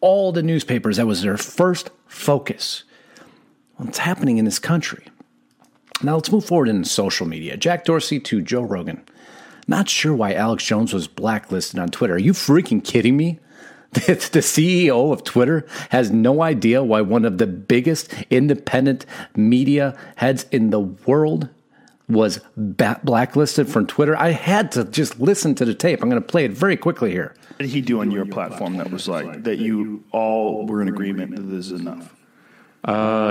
all 0.00 0.30
the 0.30 0.42
newspapers. 0.42 0.98
That 0.98 1.06
was 1.06 1.22
their 1.22 1.36
first 1.36 1.90
focus. 2.06 2.84
What's 3.76 3.98
happening 3.98 4.38
in 4.38 4.44
this 4.44 4.58
country? 4.58 5.06
Now 6.02 6.16
let's 6.16 6.32
move 6.32 6.44
forward 6.44 6.68
in 6.68 6.84
social 6.84 7.26
media. 7.26 7.56
Jack 7.56 7.84
Dorsey 7.84 8.20
to 8.20 8.42
Joe 8.42 8.62
Rogan. 8.62 9.04
Not 9.66 9.88
sure 9.88 10.14
why 10.14 10.34
Alex 10.34 10.64
Jones 10.64 10.92
was 10.92 11.08
blacklisted 11.08 11.78
on 11.78 11.88
Twitter. 11.88 12.14
Are 12.14 12.18
you 12.18 12.32
freaking 12.32 12.84
kidding 12.84 13.16
me? 13.16 13.40
the 13.94 14.40
CEO 14.40 15.12
of 15.12 15.22
Twitter 15.22 15.64
has 15.90 16.10
no 16.10 16.42
idea 16.42 16.82
why 16.82 17.00
one 17.00 17.24
of 17.24 17.38
the 17.38 17.46
biggest 17.46 18.12
independent 18.28 19.06
media 19.36 19.96
heads 20.16 20.46
in 20.50 20.70
the 20.70 20.80
world 20.80 21.48
was 22.08 22.40
blacklisted 22.56 23.68
from 23.68 23.86
Twitter. 23.86 24.16
I 24.16 24.30
had 24.30 24.72
to 24.72 24.84
just 24.84 25.20
listen 25.20 25.54
to 25.54 25.64
the 25.64 25.74
tape. 25.74 26.02
I'm 26.02 26.10
going 26.10 26.20
to 26.20 26.26
play 26.26 26.44
it 26.44 26.50
very 26.50 26.76
quickly 26.76 27.12
here. 27.12 27.34
What 27.50 27.58
did 27.60 27.70
he 27.70 27.80
do 27.80 28.00
on 28.00 28.10
your 28.10 28.26
platform 28.26 28.76
that 28.78 28.90
was 28.90 29.08
like 29.08 29.44
that 29.44 29.58
you 29.58 30.04
all 30.10 30.66
were 30.66 30.82
in 30.82 30.88
agreement 30.88 31.36
that 31.36 31.42
this 31.42 31.70
is 31.70 31.80
enough? 31.80 32.12
Uh, 32.82 33.23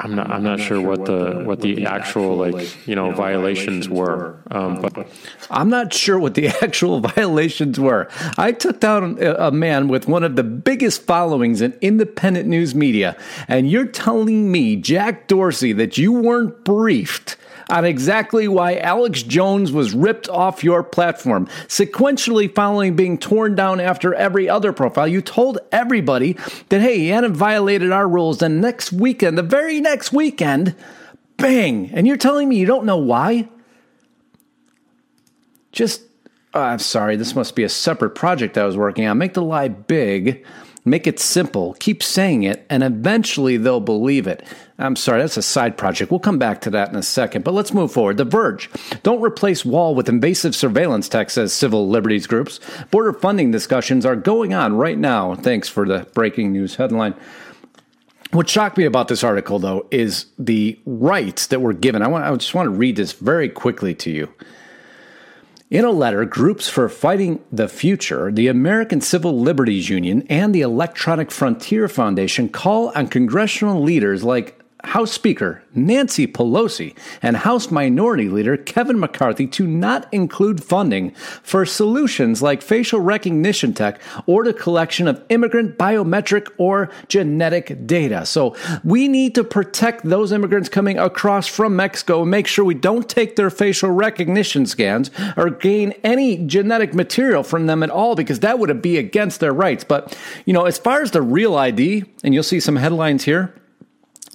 I'm 0.00 0.14
not. 0.14 0.30
I'm 0.30 0.44
not 0.44 0.60
sure 0.60 0.80
what 0.80 1.06
the 1.06 1.42
what 1.44 1.60
the 1.60 1.84
actual 1.84 2.36
like 2.36 2.86
you 2.86 2.94
know 2.94 3.10
violations 3.10 3.88
were. 3.88 4.38
Um, 4.48 4.80
but 4.80 5.08
I'm 5.50 5.68
not 5.68 5.92
sure 5.92 6.20
what 6.20 6.34
the 6.34 6.46
actual 6.62 7.00
violations 7.00 7.80
were. 7.80 8.08
I 8.36 8.52
took 8.52 8.78
down 8.78 9.18
a 9.20 9.50
man 9.50 9.88
with 9.88 10.06
one 10.06 10.22
of 10.22 10.36
the 10.36 10.44
biggest 10.44 11.02
followings 11.02 11.60
in 11.60 11.76
independent 11.80 12.48
news 12.48 12.76
media, 12.76 13.16
and 13.48 13.68
you're 13.68 13.86
telling 13.86 14.52
me, 14.52 14.76
Jack 14.76 15.26
Dorsey, 15.26 15.72
that 15.72 15.98
you 15.98 16.12
weren't 16.12 16.64
briefed 16.64 17.36
on 17.68 17.84
exactly 17.84 18.48
why 18.48 18.76
Alex 18.76 19.22
Jones 19.22 19.72
was 19.72 19.94
ripped 19.94 20.28
off 20.28 20.64
your 20.64 20.82
platform, 20.82 21.46
sequentially 21.66 22.52
following 22.54 22.96
being 22.96 23.18
torn 23.18 23.54
down 23.54 23.80
after 23.80 24.14
every 24.14 24.48
other 24.48 24.72
profile. 24.72 25.06
You 25.06 25.20
told 25.20 25.58
everybody 25.70 26.36
that, 26.70 26.80
hey, 26.80 26.98
he 26.98 27.08
hadn't 27.08 27.34
violated 27.34 27.92
our 27.92 28.08
rules. 28.08 28.38
Then 28.38 28.60
next 28.60 28.92
weekend, 28.92 29.36
the 29.36 29.42
very 29.42 29.80
next 29.80 30.12
weekend, 30.12 30.74
bang. 31.36 31.90
And 31.92 32.06
you're 32.06 32.16
telling 32.16 32.48
me 32.48 32.56
you 32.56 32.66
don't 32.66 32.86
know 32.86 32.96
why? 32.96 33.48
Just, 35.72 36.02
uh, 36.58 36.66
I'm 36.66 36.78
sorry, 36.78 37.16
this 37.16 37.34
must 37.34 37.54
be 37.54 37.64
a 37.64 37.68
separate 37.68 38.10
project 38.10 38.58
I 38.58 38.64
was 38.64 38.76
working 38.76 39.06
on. 39.06 39.18
Make 39.18 39.34
the 39.34 39.42
lie 39.42 39.68
big 39.68 40.44
Make 40.88 41.06
it 41.06 41.20
simple, 41.20 41.74
keep 41.74 42.02
saying 42.02 42.44
it, 42.44 42.64
and 42.70 42.82
eventually 42.82 43.58
they'll 43.58 43.78
believe 43.78 44.26
it. 44.26 44.42
I'm 44.78 44.96
sorry, 44.96 45.20
that's 45.20 45.36
a 45.36 45.42
side 45.42 45.76
project. 45.76 46.10
We'll 46.10 46.20
come 46.20 46.38
back 46.38 46.62
to 46.62 46.70
that 46.70 46.88
in 46.88 46.96
a 46.96 47.02
second, 47.02 47.44
but 47.44 47.52
let's 47.52 47.74
move 47.74 47.92
forward. 47.92 48.16
The 48.16 48.24
Verge. 48.24 48.70
Don't 49.02 49.20
replace 49.20 49.64
wall 49.66 49.94
with 49.94 50.08
invasive 50.08 50.54
surveillance 50.54 51.08
tech, 51.08 51.28
says 51.28 51.52
civil 51.52 51.88
liberties 51.88 52.26
groups. 52.26 52.58
Border 52.90 53.12
funding 53.12 53.50
discussions 53.50 54.06
are 54.06 54.16
going 54.16 54.54
on 54.54 54.76
right 54.76 54.98
now. 54.98 55.34
Thanks 55.34 55.68
for 55.68 55.86
the 55.86 56.06
breaking 56.14 56.52
news 56.52 56.76
headline. 56.76 57.14
What 58.30 58.48
shocked 58.48 58.78
me 58.78 58.84
about 58.84 59.08
this 59.08 59.24
article, 59.24 59.58
though, 59.58 59.86
is 59.90 60.26
the 60.38 60.78
rights 60.86 61.48
that 61.48 61.60
were 61.60 61.72
given. 61.74 62.02
I, 62.02 62.08
want, 62.08 62.24
I 62.24 62.34
just 62.36 62.54
want 62.54 62.66
to 62.66 62.70
read 62.70 62.96
this 62.96 63.12
very 63.12 63.48
quickly 63.48 63.94
to 63.96 64.10
you. 64.10 64.32
In 65.70 65.84
a 65.84 65.90
letter, 65.90 66.24
Groups 66.24 66.66
for 66.66 66.88
Fighting 66.88 67.44
the 67.52 67.68
Future, 67.68 68.32
the 68.32 68.48
American 68.48 69.02
Civil 69.02 69.38
Liberties 69.38 69.90
Union, 69.90 70.26
and 70.30 70.54
the 70.54 70.62
Electronic 70.62 71.30
Frontier 71.30 71.88
Foundation 71.88 72.48
call 72.48 72.90
on 72.94 73.06
congressional 73.08 73.82
leaders 73.82 74.24
like 74.24 74.57
House 74.84 75.10
Speaker 75.10 75.62
Nancy 75.74 76.26
Pelosi 76.26 76.96
and 77.20 77.36
House 77.38 77.70
Minority 77.70 78.28
Leader 78.28 78.56
Kevin 78.56 78.98
McCarthy 78.98 79.46
to 79.48 79.66
not 79.66 80.12
include 80.12 80.62
funding 80.62 81.10
for 81.42 81.66
solutions 81.66 82.42
like 82.42 82.62
facial 82.62 83.00
recognition 83.00 83.74
tech 83.74 84.00
or 84.26 84.44
the 84.44 84.54
collection 84.54 85.08
of 85.08 85.22
immigrant 85.28 85.76
biometric 85.78 86.48
or 86.58 86.90
genetic 87.08 87.86
data. 87.86 88.24
So 88.24 88.54
we 88.84 89.08
need 89.08 89.34
to 89.34 89.44
protect 89.44 90.04
those 90.04 90.30
immigrants 90.32 90.68
coming 90.68 90.98
across 90.98 91.48
from 91.48 91.74
Mexico 91.74 92.22
and 92.22 92.30
make 92.30 92.46
sure 92.46 92.64
we 92.64 92.74
don't 92.74 93.08
take 93.08 93.36
their 93.36 93.50
facial 93.50 93.90
recognition 93.90 94.64
scans 94.64 95.10
or 95.36 95.50
gain 95.50 95.92
any 96.04 96.38
genetic 96.46 96.94
material 96.94 97.42
from 97.42 97.66
them 97.66 97.82
at 97.82 97.90
all 97.90 98.14
because 98.14 98.40
that 98.40 98.58
would 98.58 98.80
be 98.80 98.96
against 98.96 99.40
their 99.40 99.52
rights. 99.52 99.82
But, 99.82 100.16
you 100.44 100.52
know, 100.52 100.66
as 100.66 100.78
far 100.78 101.02
as 101.02 101.10
the 101.10 101.22
real 101.22 101.56
ID, 101.56 102.04
and 102.22 102.32
you'll 102.32 102.42
see 102.42 102.60
some 102.60 102.76
headlines 102.76 103.24
here 103.24 103.52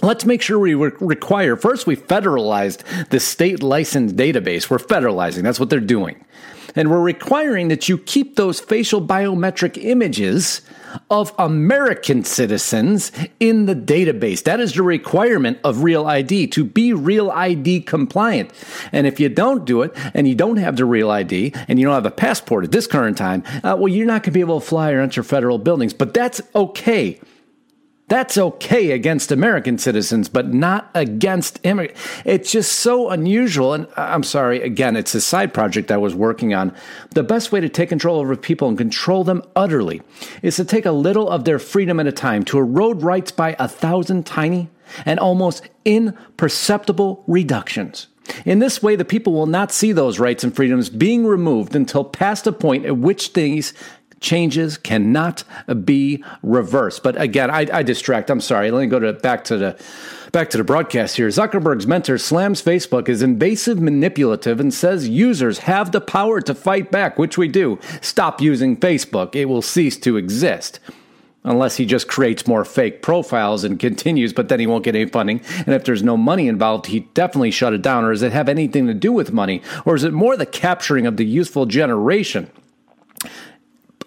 Let's 0.04 0.26
make 0.26 0.42
sure 0.42 0.60
we 0.60 0.74
re- 0.74 0.92
require 1.00 1.56
first, 1.56 1.88
we 1.88 1.96
federalized 1.96 3.10
the 3.10 3.22
state 3.22 3.64
licensed 3.64 4.18
database. 4.18 4.70
We're 4.70 4.78
federalizing, 4.78 5.44
that's 5.44 5.62
what 5.62 5.70
they're 5.70 5.80
doing. 5.80 6.26
And 6.76 6.90
we're 6.90 7.02
requiring 7.02 7.70
that 7.70 7.88
you 7.88 7.98
keep 7.98 8.36
those 8.36 8.60
facial 8.60 9.00
biometric 9.02 9.82
images 9.82 10.62
of 11.10 11.34
American 11.38 12.26
citizens 12.26 13.12
in 13.40 13.66
the 13.66 13.76
database. 13.76 14.44
That 14.44 14.60
is 14.60 14.74
the 14.74 14.84
requirement 14.84 15.60
of 15.64 15.84
Real 15.84 16.06
ID 16.06 16.48
to 16.48 16.66
be 16.66 16.92
Real 16.92 17.32
ID 17.32 17.82
compliant. 17.82 18.52
And 18.92 19.08
if 19.08 19.20
you 19.20 19.30
don't 19.30 19.66
do 19.66 19.84
it 19.84 19.94
and 20.14 20.28
you 20.28 20.36
don't 20.36 20.58
have 20.58 20.76
the 20.76 20.86
Real 20.86 21.12
ID 21.12 21.54
and 21.68 21.80
you 21.80 21.86
don't 21.86 21.96
have 21.96 22.06
a 22.06 22.12
passport 22.12 22.66
at 22.66 22.72
this 22.72 22.88
current 22.88 23.18
time, 23.18 23.44
uh, 23.64 23.78
well, 23.80 23.88
you're 23.88 24.08
not 24.08 24.24
going 24.24 24.32
to 24.34 24.38
be 24.38 24.42
able 24.42 24.60
to 24.60 24.66
fly 24.66 24.92
or 24.92 25.00
enter 25.00 25.24
federal 25.24 25.60
buildings. 25.60 25.94
But 25.94 26.14
that's 26.14 26.42
okay 26.56 27.22
that's 28.14 28.38
okay 28.38 28.92
against 28.92 29.32
American 29.32 29.80
citizens, 29.80 30.30
but 30.30 30.54
not 30.54 30.92
against 30.94 31.60
immigrants. 31.64 32.00
It's 32.26 32.52
just 32.52 32.74
so 32.74 33.10
unusual. 33.10 33.74
And 33.74 33.88
uh, 33.98 34.02
I'm 34.14 34.22
sorry, 34.22 34.62
again, 34.62 34.96
it's 34.96 35.16
a 35.16 35.20
side 35.20 35.52
project 35.52 35.92
I 35.92 35.98
was 35.98 36.14
working 36.14 36.54
on. 36.54 36.76
The 37.16 37.24
best 37.24 37.52
way 37.52 37.60
to 37.60 37.70
take 37.70 37.90
control 37.90 38.20
over 38.20 38.36
people 38.36 38.68
and 38.68 38.78
control 38.78 39.24
them 39.24 39.42
utterly 39.56 40.04
is 40.44 40.58
to 40.58 40.64
take 40.64 40.86
a 40.86 40.92
little 40.92 41.28
of 41.28 41.46
their 41.46 41.58
freedom 41.58 42.00
at 42.00 42.06
a 42.06 42.12
time, 42.12 42.46
to 42.46 42.60
erode 42.60 43.02
rights 43.02 43.32
by 43.32 43.56
a 43.58 43.68
thousand 43.68 44.28
tiny 44.28 44.70
and 45.08 45.20
almost 45.20 45.68
imperceptible 45.84 47.24
reductions. 47.26 48.10
In 48.46 48.60
this 48.60 48.82
way, 48.84 48.96
the 48.96 49.06
people 49.06 49.34
will 49.34 49.48
not 49.48 49.72
see 49.72 49.92
those 49.92 50.20
rights 50.20 50.44
and 50.44 50.56
freedoms 50.56 50.90
being 50.90 51.26
removed 51.26 51.76
until 51.76 52.04
past 52.04 52.46
a 52.46 52.52
point 52.52 52.86
at 52.86 52.98
which 52.98 53.30
things 53.30 53.74
changes 54.24 54.78
cannot 54.78 55.44
be 55.84 56.24
reversed. 56.42 57.04
But 57.04 57.22
again, 57.22 57.52
I, 57.52 57.68
I 57.72 57.84
distract. 57.84 58.32
I'm 58.32 58.42
sorry. 58.42 58.72
Let 58.72 58.82
me 58.82 58.88
go 58.88 59.00
to 59.00 59.14
back 59.14 59.44
to 59.46 59.58
the 59.58 59.80
back 60.32 60.50
to 60.50 60.58
the 60.58 60.64
broadcast 60.64 61.18
here. 61.18 61.28
Zuckerberg's 61.28 61.86
mentor 61.86 62.18
slams 62.18 62.60
Facebook 62.60 63.08
as 63.08 63.22
invasive, 63.22 63.80
manipulative, 63.80 64.60
and 64.60 64.74
says 64.74 65.08
users 65.08 65.60
have 65.60 65.92
the 65.92 66.02
power 66.02 66.42
to 66.42 66.56
fight 66.56 66.90
back, 66.90 67.20
which 67.20 67.38
we 67.38 67.48
do. 67.48 67.78
Stop 68.02 68.42
using 68.42 68.76
Facebook; 68.76 69.36
it 69.36 69.46
will 69.46 69.62
cease 69.62 69.98
to 69.98 70.18
exist. 70.18 70.80
Unless 71.46 71.76
he 71.76 71.86
just 71.86 72.08
creates 72.08 72.48
more 72.48 72.64
fake 72.64 73.02
profiles 73.02 73.66
and 73.66 73.78
continues, 73.78 74.32
but 74.32 74.48
then 74.48 74.62
he 74.62 74.66
won't 74.66 74.86
get 74.86 74.96
any 74.96 75.10
funding. 75.10 75.42
And 75.66 75.76
if 75.76 75.84
there's 75.84 76.02
no 76.02 76.16
money 76.16 76.48
involved, 76.48 76.86
he 76.86 77.02
definitely 77.14 77.52
shut 77.52 77.74
it 77.74 77.82
down. 77.82 78.06
Or 78.06 78.14
does 78.14 78.22
it 78.22 78.32
have 78.32 78.48
anything 78.48 78.88
to 78.88 78.94
do 78.94 79.12
with 79.12 79.34
money? 79.34 79.62
Or 79.84 79.94
is 79.94 80.06
it 80.06 80.14
more 80.14 80.38
the 80.38 80.46
capturing 80.46 81.06
of 81.06 81.18
the 81.18 81.26
youthful 81.26 81.66
generation? 81.66 82.50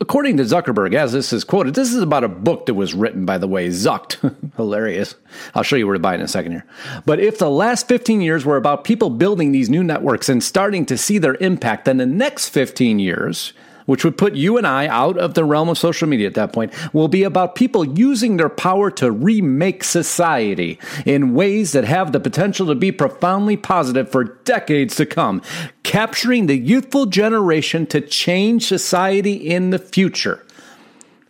According 0.01 0.37
to 0.37 0.43
Zuckerberg, 0.43 0.95
as 0.95 1.13
this 1.13 1.33
is 1.33 1.45
quoted, 1.45 1.75
this 1.75 1.93
is 1.93 2.03
about 2.03 2.25
a 2.25 2.29
book 2.29 2.67
that 2.67 2.75
was 2.75 2.95
written, 2.95 3.25
by 3.25 3.39
the 3.39 3.49
way, 3.49 3.69
Zucked. 3.69 4.17
Hilarious. 4.57 5.15
I'll 5.55 5.63
show 5.63 5.77
you 5.77 5.87
where 5.87 5.95
to 5.95 6.01
buy 6.01 6.15
in 6.15 6.21
a 6.21 6.29
second 6.29 6.53
here. 6.53 6.67
But 7.07 7.21
if 7.21 7.39
the 7.39 7.51
last 7.51 7.89
15 7.89 8.21
years 8.21 8.45
were 8.45 8.57
about 8.57 8.85
people 8.85 9.11
building 9.11 9.53
these 9.53 9.71
new 9.71 9.83
networks 9.83 10.29
and 10.29 10.43
starting 10.43 10.85
to 10.87 10.99
see 10.99 11.19
their 11.19 11.37
impact, 11.37 11.87
then 11.87 11.97
the 11.97 12.07
next 12.07 12.51
15 12.51 12.99
years 12.99 13.53
which 13.87 14.05
would 14.05 14.19
put 14.19 14.35
you 14.35 14.59
and 14.59 14.67
I 14.67 14.87
out 14.87 15.17
of 15.17 15.35
the 15.35 15.45
realm 15.45 15.69
of 15.69 15.79
social 15.79 16.07
media 16.07 16.27
at 16.27 16.35
that 16.35 16.53
point, 16.53 16.73
will 16.93 17.09
be 17.09 17.23
about 17.23 17.55
people 17.55 17.85
using 17.99 18.37
their 18.37 18.49
power 18.49 18.91
to 18.93 19.11
remake 19.11 19.83
society 19.83 20.79
in 21.05 21.35
ways 21.35 21.73
that 21.73 21.85
have 21.85 22.13
the 22.13 22.21
potential 22.21 22.67
to 22.67 22.75
be 22.75 22.93
profoundly 22.93 23.57
positive 23.57 24.11
for 24.11 24.25
decades 24.25 24.97
to 24.97 25.07
come, 25.07 25.41
capturing 25.83 26.47
the 26.47 26.59
youthful 26.59 27.07
generation 27.07 27.87
to 27.87 28.01
change 28.01 28.67
society 28.67 29.35
in 29.35 29.71
the 29.71 29.79
future. 29.79 30.43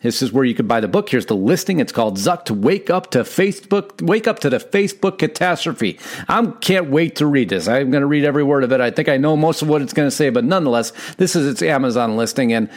This 0.07 0.23
is 0.23 0.33
where 0.33 0.45
you 0.45 0.55
could 0.55 0.69
buy 0.69 0.79
the 0.79 0.87
book. 0.87 1.09
Here's 1.09 1.27
the 1.27 1.35
listing. 1.35 1.81
It's 1.81 1.91
called 1.91 2.17
Zucked 2.17 2.51
Wake 2.51 2.91
Up 2.91 3.11
to 3.11 3.19
Facebook, 3.21 4.01
Wake 4.01 4.29
Up 4.29 4.39
to 4.39 4.49
the 4.49 4.59
Facebook 4.59 5.19
Catastrophe. 5.19 5.99
I 6.29 6.47
can't 6.61 6.91
wait 6.91 7.17
to 7.17 7.27
read 7.27 7.49
this. 7.49 7.67
I'm 7.67 7.91
going 7.91 8.03
to 8.03 8.07
read 8.07 8.25
every 8.25 8.45
word 8.45 8.63
of 8.63 8.71
it. 8.73 8.81
I 8.81 8.93
think 8.93 9.09
I 9.09 9.17
know 9.17 9.37
most 9.37 9.63
of 9.63 9.69
what 9.69 9.83
it's 9.83 9.93
going 9.93 10.07
to 10.07 10.15
say, 10.15 10.31
but 10.31 10.45
nonetheless, 10.45 10.93
this 11.17 11.35
is 11.35 11.47
its 11.49 11.61
Amazon 11.61 12.17
listing. 12.17 12.53
And 12.53 12.71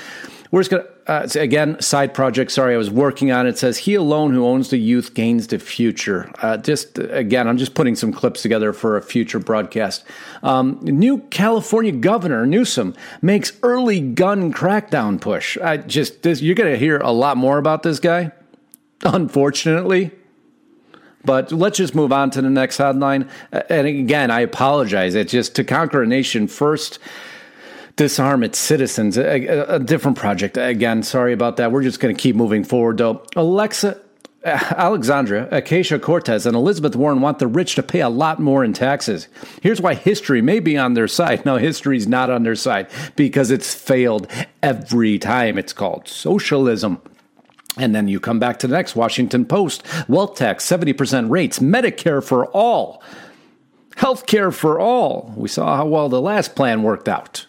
we're 0.52 0.62
just 0.62 0.72
going 0.72 0.84
to, 0.84 1.12
uh, 1.12 1.28
again, 1.36 1.80
side 1.80 2.14
project. 2.14 2.52
Sorry, 2.52 2.74
I 2.74 2.78
was 2.78 2.90
working 2.90 3.32
on 3.32 3.46
it. 3.46 3.50
it. 3.50 3.58
Says 3.58 3.80
he 3.80 3.96
alone 3.96 4.34
who 4.34 4.46
owns 4.46 4.70
the 4.70 4.78
youth 4.78 5.14
gains 5.14 5.48
the 5.48 5.60
future. 5.60 6.32
Uh, 6.42 6.58
just 6.58 6.98
again, 6.98 7.48
I'm 7.48 7.58
just 7.58 7.76
putting 7.76 7.96
some 7.96 8.12
clips 8.12 8.42
together 8.42 8.74
for 8.74 8.98
a 8.98 9.02
future 9.02 9.40
broadcast. 9.40 10.04
Um, 10.42 10.80
new 10.82 11.20
California 11.30 11.92
Governor 11.92 12.46
Newsom 12.46 12.96
makes 13.22 13.52
early 13.64 14.00
gun 14.02 14.54
crackdown 14.54 15.22
push. 15.22 15.58
I 15.58 15.78
just 15.78 16.24
this, 16.24 16.42
you're 16.42 16.56
going 16.56 16.72
to 16.72 16.80
hear 16.80 16.98
a 16.98 17.12
lot 17.12 17.38
more 17.38 17.58
about 17.58 17.84
this 17.84 18.00
guy. 18.00 18.32
Unfortunately, 19.04 20.12
but 21.24 21.52
let's 21.52 21.78
just 21.78 21.96
move 21.96 22.12
on 22.12 22.32
to 22.32 22.42
the 22.42 22.50
next 22.50 22.78
headline. 22.78 23.30
And 23.52 23.88
again, 23.88 24.32
I 24.32 24.42
apologize. 24.42 25.16
It's 25.16 25.32
just 25.32 25.56
to 25.56 25.64
conquer 25.64 26.04
a 26.04 26.08
nation 26.08 26.48
first 26.48 27.00
disarm 28.00 28.44
its 28.44 28.58
citizens. 28.58 29.18
A, 29.18 29.76
a, 29.76 29.78
different 29.78 30.18
project. 30.18 30.56
Again, 30.56 31.04
sorry 31.04 31.34
about 31.34 31.58
that. 31.58 31.74
We're 31.74 31.84
just 31.84 32.00
going 32.00 32.16
to 32.16 32.20
keep 32.20 32.34
moving 32.34 32.64
forward, 32.64 32.98
though. 32.98 33.22
Alexa. 33.36 34.00
Uh, 34.42 34.58
Alexandria, 34.78 35.50
Ocasio 35.52 36.02
Cortez, 36.02 36.46
and 36.46 36.56
Elizabeth 36.56 36.96
Warren 36.96 37.20
want 37.20 37.40
the 37.40 37.48
rich 37.48 37.76
to 37.76 37.84
pay 37.84 38.00
a 38.00 38.08
lot 38.08 38.40
more 38.40 38.64
in 38.64 38.72
taxes. 38.72 39.28
Here's 39.62 39.82
why 39.82 39.96
history 39.96 40.42
may 40.42 40.62
be 40.62 40.78
on 40.78 40.94
their 40.94 41.10
side. 41.10 41.44
No, 41.50 41.58
history's 41.58 42.08
not 42.08 42.30
on 42.30 42.44
their 42.44 42.56
side 42.56 42.88
because 43.18 43.52
it's 43.52 43.76
failed 43.76 44.32
every 44.64 45.20
time. 45.20 45.58
It's 45.58 45.74
called 45.74 46.08
socialism. 46.08 47.02
And 47.76 47.94
then 47.94 48.08
you 48.08 48.22
come 48.22 48.40
back 48.40 48.60
to 48.60 48.68
the 48.68 48.78
next 48.78 48.96
Washington 48.96 49.44
Post 49.44 49.84
wealth 50.08 50.38
tax, 50.38 50.66
70% 50.66 51.30
rates, 51.30 51.60
Medicare 51.60 52.24
for 52.24 52.46
all, 52.48 53.04
health 53.98 54.26
care 54.26 54.52
for 54.52 54.80
all. 54.80 55.34
We 55.36 55.50
saw 55.50 55.76
how 55.76 55.86
well 55.86 56.08
the 56.08 56.22
last 56.22 56.56
plan 56.56 56.82
worked 56.82 57.10
out. 57.10 57.46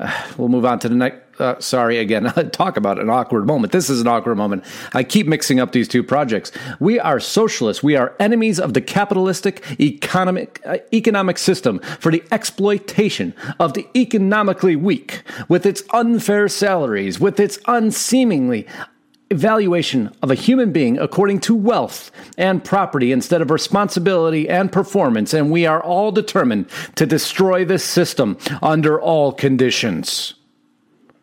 we'll 0.36 0.48
move 0.48 0.64
on 0.64 0.78
to 0.80 0.88
the 0.88 0.94
next. 0.94 1.40
Uh, 1.40 1.58
sorry 1.58 1.96
again. 1.96 2.24
Talk 2.52 2.76
about 2.76 2.98
an 2.98 3.08
awkward 3.08 3.46
moment. 3.46 3.72
This 3.72 3.88
is 3.88 4.02
an 4.02 4.06
awkward 4.06 4.36
moment. 4.36 4.62
I 4.92 5.02
keep 5.02 5.26
mixing 5.26 5.58
up 5.58 5.72
these 5.72 5.88
two 5.88 6.02
projects. 6.02 6.52
We 6.80 7.00
are 7.00 7.18
socialists. 7.18 7.82
We 7.82 7.96
are 7.96 8.14
enemies 8.20 8.60
of 8.60 8.74
the 8.74 8.82
capitalistic 8.82 9.64
economic 9.80 10.60
uh, 10.66 10.78
economic 10.92 11.38
system 11.38 11.78
for 11.98 12.12
the 12.12 12.22
exploitation 12.30 13.34
of 13.58 13.72
the 13.72 13.86
economically 13.96 14.76
weak, 14.76 15.22
with 15.48 15.64
its 15.64 15.82
unfair 15.94 16.48
salaries, 16.48 17.18
with 17.18 17.40
its 17.40 17.58
unseemingly 17.66 18.66
evaluation 19.30 20.12
of 20.22 20.30
a 20.30 20.34
human 20.34 20.72
being 20.72 20.98
according 20.98 21.40
to 21.40 21.54
wealth 21.54 22.10
and 22.36 22.64
property 22.64 23.12
instead 23.12 23.40
of 23.40 23.50
responsibility 23.50 24.48
and 24.48 24.72
performance, 24.72 25.32
and 25.32 25.50
we 25.50 25.66
are 25.66 25.82
all 25.82 26.10
determined 26.10 26.68
to 26.96 27.06
destroy 27.06 27.64
this 27.64 27.84
system 27.84 28.36
under 28.60 29.00
all 29.00 29.32
conditions. 29.32 30.34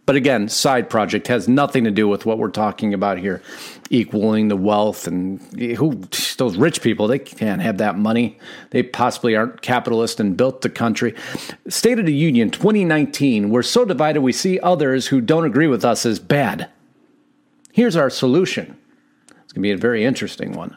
But 0.08 0.16
again, 0.16 0.48
side 0.48 0.90
project 0.90 1.28
has 1.28 1.50
nothing 1.50 1.84
to 1.84 1.92
do 1.92 2.08
with 2.08 2.26
what 2.26 2.38
we're 2.38 2.50
talking 2.50 2.94
about 2.94 3.18
here, 3.18 3.42
equaling 3.90 4.48
the 4.48 4.56
wealth 4.56 5.06
and 5.06 5.42
who 5.76 6.02
those 6.38 6.56
rich 6.56 6.82
people 6.82 7.08
they 7.08 7.20
can't 7.20 7.62
have 7.62 7.78
that 7.80 7.98
money. 7.98 8.40
They 8.70 8.84
possibly 8.84 9.36
aren't 9.36 9.62
capitalist 9.62 10.22
and 10.22 10.38
built 10.38 10.62
the 10.62 10.70
country. 10.70 11.14
State 11.68 12.00
of 12.00 12.06
the 12.06 12.14
Union 12.14 12.52
2019, 12.52 13.50
we're 13.50 13.64
so 13.64 13.84
divided 13.84 14.22
we 14.22 14.32
see 14.32 14.62
others 14.62 15.08
who 15.08 15.20
don't 15.20 15.44
agree 15.44 15.68
with 15.68 15.84
us 15.84 16.06
as 16.06 16.20
bad. 16.20 16.70
Here's 17.78 17.96
our 17.96 18.10
solution. 18.10 18.76
It's 19.28 19.54
going 19.54 19.62
to 19.62 19.68
be 19.68 19.72
a 19.72 19.78
very 19.78 20.04
interesting 20.04 20.54
one. 20.54 20.76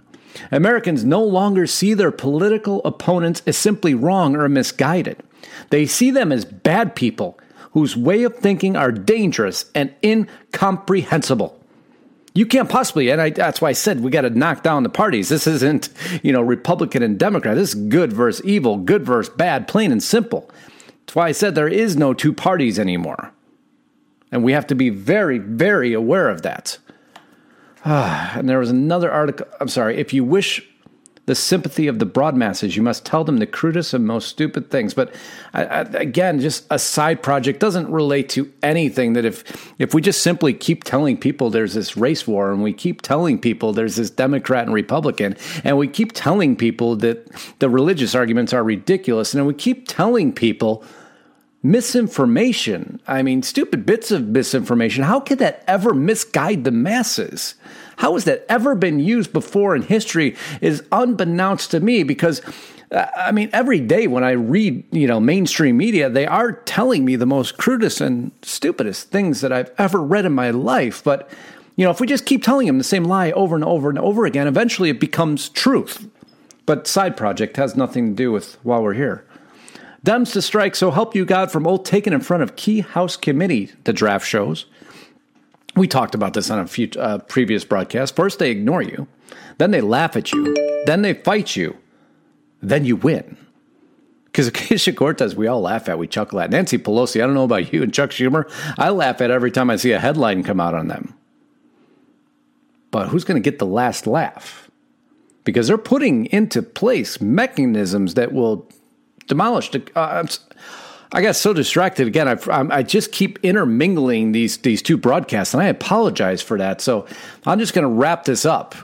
Americans 0.53 1.03
no 1.03 1.25
longer 1.25 1.67
see 1.67 1.95
their 1.95 2.11
political 2.11 2.83
opponents 2.85 3.41
as 3.47 3.57
simply 3.57 3.95
wrong 3.95 4.37
or 4.37 4.47
misguided. 4.51 5.23
They 5.71 5.87
see 5.87 6.11
them 6.11 6.31
as 6.31 6.45
bad 6.45 6.95
people 6.95 7.41
whose 7.71 7.97
way 7.97 8.23
of 8.25 8.37
thinking 8.37 8.77
are 8.77 8.93
dangerous 8.93 9.71
and 9.75 9.95
incomprehensible. 10.05 11.59
You 12.35 12.45
can't 12.45 12.69
possibly, 12.69 13.09
and 13.09 13.19
I, 13.19 13.31
that's 13.31 13.63
why 13.63 13.71
I 13.71 13.73
said 13.73 14.01
we 14.01 14.11
got 14.11 14.21
to 14.21 14.29
knock 14.31 14.63
down 14.63 14.83
the 14.83 14.91
parties. 14.91 15.31
This 15.31 15.47
isn't, 15.47 15.89
you 16.23 16.35
know, 16.35 16.43
Republican 16.43 17.03
and 17.03 17.19
Democrat. 17.19 17.57
This 17.57 17.71
is 17.71 17.89
good 17.89 18.13
versus 18.13 18.45
evil, 18.45 18.77
good 18.77 19.07
versus 19.07 19.35
bad, 19.35 19.69
plain 19.69 19.91
and 19.91 20.03
simple. 20.03 20.51
That's 21.07 21.15
why 21.15 21.29
I 21.29 21.33
said 21.33 21.55
there 21.55 21.67
is 21.67 21.97
no 21.97 22.13
two 22.13 22.35
parties 22.35 22.79
anymore. 22.79 23.33
And 24.31 24.45
we 24.45 24.53
have 24.53 24.67
to 24.67 24.75
be 24.75 24.91
very, 24.91 25.39
very 25.39 25.95
aware 25.95 26.29
of 26.29 26.43
that. 26.43 26.77
And 27.85 28.49
there 28.49 28.59
was 28.59 28.71
another 28.71 29.11
article. 29.11 29.47
I'm 29.61 29.69
sorry. 29.69 29.97
If 29.99 30.13
you 30.13 30.25
wish 30.25 30.67
the 31.27 31.35
sympathy 31.35 31.87
of 31.87 31.99
the 32.01 32.07
broad 32.07 32.37
masses, 32.37 32.77
you 32.77 32.83
must 32.83 33.05
tell 33.05 33.23
them 33.23 33.37
the 33.37 33.47
crudest 33.47 33.95
and 33.95 34.05
most 34.05 34.29
stupid 34.29 34.71
things. 34.71 34.95
But 34.95 35.15
again, 35.55 36.41
just 36.41 36.67
a 36.71 36.79
side 36.79 37.23
project 37.23 37.61
doesn't 37.61 37.91
relate 37.91 38.29
to 38.31 38.53
anything. 38.63 39.13
That 39.13 39.25
if 39.25 39.73
if 39.79 39.95
we 39.95 40.03
just 40.03 40.23
simply 40.23 40.53
keep 40.53 40.83
telling 40.83 41.17
people 41.17 41.49
there's 41.49 41.75
this 41.75 41.97
race 41.97 42.27
war, 42.27 42.51
and 42.51 42.63
we 42.63 42.73
keep 42.73 43.01
telling 43.03 43.39
people 43.39 43.73
there's 43.73 43.97
this 43.97 44.11
Democrat 44.11 44.65
and 44.65 44.75
Republican, 44.75 45.37
and 45.63 45.79
we 45.79 45.87
keep 45.87 46.13
telling 46.13 46.57
people 46.57 46.97
that 46.97 47.31
the 47.61 47.71
religious 47.71 48.15
arguments 48.15 48.53
are 48.53 48.65
ridiculous, 48.65 49.33
and 49.33 49.47
we 49.47 49.55
keep 49.55 49.87
telling 49.87 50.33
people 50.33 50.85
misinformation. 51.63 53.01
I 53.07 53.23
mean, 53.23 53.43
stupid 53.43 53.85
bits 53.85 54.11
of 54.11 54.29
misinformation. 54.29 55.05
How 55.05 55.21
could 55.21 55.39
that 55.41 55.63
ever 55.67 55.93
misguide 55.93 56.65
the 56.65 56.71
masses? 56.71 57.55
How 57.99 58.15
has 58.15 58.25
that 58.25 58.47
ever 58.49 58.75
been 58.75 58.99
used 58.99 59.33
before 59.33 59.77
in 59.77 59.83
history 59.83 60.37
is 60.61 60.83
unbeknownst 60.91 61.71
to 61.73 61.81
me 61.81 62.03
because 62.03 62.41
uh, 62.93 63.07
I 63.17 63.33
mean, 63.33 63.51
every 63.53 63.79
day 63.81 64.07
when 64.07 64.25
I 64.25 64.33
read, 64.33 64.85
you 64.91 65.07
know, 65.07 65.21
mainstream 65.21 65.77
media, 65.77 66.11
they 66.11 66.27
are 66.27 66.53
telling 66.53 67.05
me 67.05 67.17
the 67.17 67.27
most 67.27 67.57
crudest 67.57 68.01
and 68.01 68.33
stupidest 68.43 69.11
things 69.11 69.43
that 69.43 69.53
I've 69.53 69.71
ever 69.79 70.03
read 70.03 70.25
in 70.25 70.33
my 70.33 70.51
life. 70.51 71.05
But, 71.05 71.31
you 71.77 71.85
know, 71.85 71.91
if 71.91 72.01
we 72.01 72.07
just 72.07 72.27
keep 72.27 72.43
telling 72.43 72.67
them 72.67 72.79
the 72.79 72.85
same 72.85 73.05
lie 73.05 73.31
over 73.33 73.55
and 73.55 73.65
over 73.65 73.91
and 73.91 73.99
over 73.99 74.27
again, 74.27 74.49
eventually 74.49 74.91
it 74.91 74.99
becomes 74.99 75.49
truth. 75.51 76.09
But 76.67 76.87
side 76.87 77.17
project 77.17 77.57
has 77.59 77.77
nothing 77.77 78.09
to 78.09 78.15
do 78.15 78.33
with 78.33 78.55
while 78.65 78.83
we're 78.83 78.95
here. 78.95 79.25
Dems 80.05 80.33
to 80.33 80.43
strike, 80.43 80.75
so 80.75 80.91
help 80.91 81.15
you 81.15 81.25
God 81.25 81.53
from 81.53 81.67
old 81.67 81.85
taken 81.85 82.13
in 82.13 82.21
front 82.21 82.43
of 82.43 82.57
key 82.57 82.81
House 82.81 83.17
committee, 83.17 83.71
the 83.85 83.93
draft 83.93 84.27
shows. 84.27 84.67
We 85.77 85.87
talked 85.87 86.15
about 86.15 86.35
this 86.35 86.51
on 86.51 86.59
a 86.59 86.67
few 86.67 86.89
uh, 86.99 87.19
previous 87.19 87.65
broadcasts. 87.65 88.15
First, 88.15 88.39
they 88.39 88.51
ignore 88.51 88.83
you, 88.83 89.07
then 89.59 89.71
they 89.71 89.81
laugh 89.81 90.17
at 90.17 90.33
you, 90.33 90.55
then 90.87 91.03
they 91.03 91.15
fight 91.15 91.55
you, 91.55 91.77
then 92.63 92.85
you 92.85 92.97
win. 92.97 93.37
Because 94.25 94.51
Ocasio 94.51 94.97
Cortez, 94.97 95.37
we 95.37 95.47
all 95.47 95.61
laugh 95.61 95.89
at, 95.89 95.99
we 95.99 96.07
chuckle 96.07 96.41
at. 96.41 96.51
Nancy 96.51 96.79
Pelosi, 96.79 97.23
I 97.23 97.27
don't 97.27 97.35
know 97.35 97.45
about 97.45 97.73
you 97.73 97.83
and 97.83 97.93
Chuck 97.93 98.11
Schumer, 98.11 98.51
I 98.79 98.91
laugh 98.91 99.21
at 99.21 99.31
every 99.31 99.51
time 99.51 99.71
I 99.71 99.77
see 99.77 99.93
a 99.93 100.01
headline 100.01 100.45
come 100.45 100.61
out 100.61 100.75
on 100.75 100.89
them. 100.89 101.15
But 102.91 103.09
who's 103.09 103.25
going 103.25 103.41
to 103.41 103.51
get 103.51 103.59
the 103.59 103.67
last 103.67 104.07
laugh? 104.07 104.71
Because 105.45 105.69
they're 105.69 105.79
putting 105.79 106.27
into 106.27 106.63
place 106.63 107.21
mechanisms 107.21 108.15
that 108.15 108.33
will 108.33 108.69
demolish 109.31 109.71
the. 109.71 109.83
Uh, 109.97 110.27
I 111.13 111.23
got 111.23 111.35
so 111.35 111.53
distracted 111.53 112.07
again. 112.07 112.29
I, 112.29 112.77
I 112.77 112.83
just 112.83 113.11
keep 113.11 113.39
intermingling 113.43 114.33
these 114.33 114.59
these 114.59 114.83
two 114.83 114.99
broadcasts, 114.99 115.55
and 115.55 115.63
I 115.63 115.67
apologize 115.67 116.43
for 116.43 116.59
that. 116.59 116.83
So 116.83 117.07
I'm 117.47 117.59
just 117.59 117.73
going 117.73 117.85
to 117.85 117.89
wrap 117.89 118.25
this 118.25 118.45
up 118.45 118.75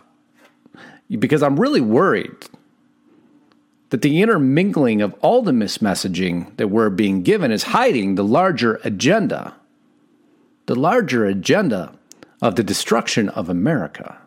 because 1.11 1.43
I'm 1.43 1.61
really 1.61 1.83
worried 1.83 2.35
that 3.91 4.03
the 4.03 4.21
intermingling 4.21 5.03
of 5.03 5.15
all 5.21 5.43
the 5.43 5.53
mismessaging 5.53 6.57
that 6.57 6.69
we're 6.69 6.91
being 6.91 7.23
given 7.23 7.53
is 7.53 7.65
hiding 7.65 8.15
the 8.15 8.25
larger 8.25 8.81
agenda, 8.83 9.55
the 10.67 10.75
larger 10.75 11.27
agenda 11.27 11.93
of 12.43 12.57
the 12.57 12.65
destruction 12.65 13.29
of 13.29 13.49
America, 13.49 14.19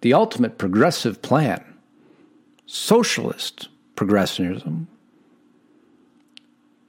the 0.00 0.14
ultimate 0.14 0.56
progressive 0.56 1.20
plan, 1.20 1.62
socialist 2.64 3.68
progressivism 4.00 4.88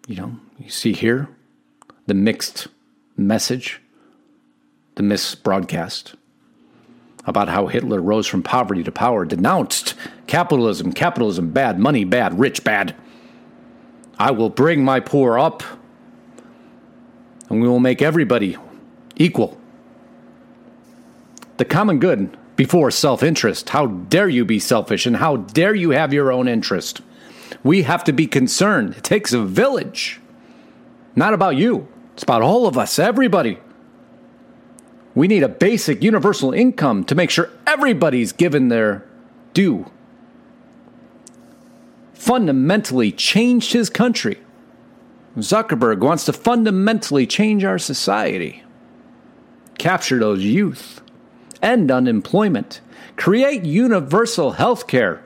you 0.08 0.16
know, 0.16 0.38
you 0.58 0.70
see 0.70 0.94
here 0.94 1.28
the 2.08 2.14
mixed 2.14 2.68
message, 3.18 3.82
the 4.96 5.04
misbroadcast 5.04 6.16
about 7.26 7.50
how 7.50 7.68
Hitler 7.68 8.02
rose 8.02 8.28
from 8.28 8.42
poverty 8.42 8.82
to 8.84 8.94
power, 8.94 9.26
denounced 9.26 9.94
capitalism, 10.28 10.94
capitalism 10.94 11.52
bad, 11.52 11.78
money 11.78 12.06
bad, 12.06 12.40
rich 12.40 12.64
bad. 12.64 12.96
I 14.18 14.32
will 14.32 14.50
bring 14.50 14.86
my 14.86 15.02
poor 15.02 15.38
up, 15.38 15.64
and 17.50 17.62
we 17.62 17.68
will 17.68 17.82
make 17.82 18.02
everybody 18.02 18.56
equal. 19.18 19.60
The 21.58 21.66
common 21.66 22.00
good 22.00 22.38
before 22.56 22.92
self 22.92 23.24
interest. 23.24 23.70
How 23.70 23.88
dare 23.88 24.30
you 24.30 24.46
be 24.46 24.60
selfish, 24.60 25.06
and 25.06 25.18
how 25.18 25.38
dare 25.38 25.76
you 25.76 25.92
have 25.92 26.14
your 26.14 26.32
own 26.32 26.48
interest? 26.48 27.02
We 27.64 27.84
have 27.84 28.04
to 28.06 28.14
be 28.14 28.28
concerned. 28.28 28.96
It 28.96 29.04
takes 29.04 29.34
a 29.34 29.44
village. 29.44 30.20
Not 31.16 31.34
about 31.34 31.58
you, 31.58 31.88
it's 32.14 32.24
about 32.24 32.42
all 32.42 32.68
of 32.68 32.78
us, 32.78 32.98
everybody. 33.00 33.60
We 35.14 35.28
need 35.28 35.44
a 35.44 35.50
basic 35.50 36.04
universal 36.04 36.54
income 36.54 37.04
to 37.06 37.16
make 37.16 37.30
sure 37.30 37.50
everybody's 37.68 38.32
given 38.32 38.70
their 38.70 39.06
due. 39.54 39.92
Fundamentally 42.14 43.12
changed 43.12 43.74
his 43.74 43.90
country. 43.90 44.38
Zuckerberg 45.38 46.00
wants 46.00 46.26
to 46.26 46.34
fundamentally 46.34 47.26
change 47.26 47.64
our 47.64 47.80
society, 47.80 48.64
capture 49.78 50.20
those 50.20 50.44
youth, 50.44 51.02
end 51.62 51.92
unemployment, 51.92 52.82
create 53.16 53.64
universal 53.64 54.52
health 54.52 54.88
care 54.88 55.24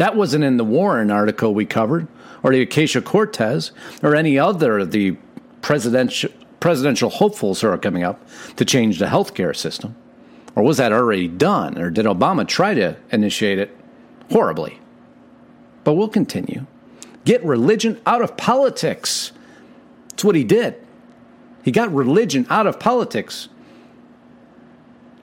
that 0.00 0.16
wasn't 0.16 0.42
in 0.42 0.56
the 0.56 0.64
Warren 0.64 1.10
article 1.10 1.52
we 1.52 1.66
covered, 1.66 2.08
or 2.42 2.52
the 2.52 2.64
Ocasio 2.64 3.04
Cortez, 3.04 3.70
or 4.02 4.16
any 4.16 4.38
other 4.38 4.78
of 4.78 4.92
the 4.92 5.18
presidential 5.60 6.30
presidential 6.58 7.10
hopefuls 7.10 7.60
who 7.60 7.68
are 7.68 7.76
coming 7.76 8.02
up 8.02 8.18
to 8.56 8.64
change 8.64 8.98
the 8.98 9.10
health 9.10 9.34
care 9.34 9.52
system. 9.52 9.94
Or 10.56 10.62
was 10.62 10.78
that 10.78 10.90
already 10.90 11.28
done? 11.28 11.76
Or 11.76 11.90
did 11.90 12.06
Obama 12.06 12.48
try 12.48 12.72
to 12.72 12.96
initiate 13.10 13.58
it 13.58 13.76
horribly? 14.32 14.80
But 15.84 15.94
we'll 15.94 16.08
continue. 16.08 16.64
Get 17.26 17.44
religion 17.44 18.00
out 18.06 18.22
of 18.22 18.38
politics. 18.38 19.32
That's 20.08 20.24
what 20.24 20.34
he 20.34 20.44
did. 20.44 20.76
He 21.62 21.72
got 21.72 21.92
religion 21.92 22.46
out 22.48 22.66
of 22.66 22.80
politics, 22.80 23.50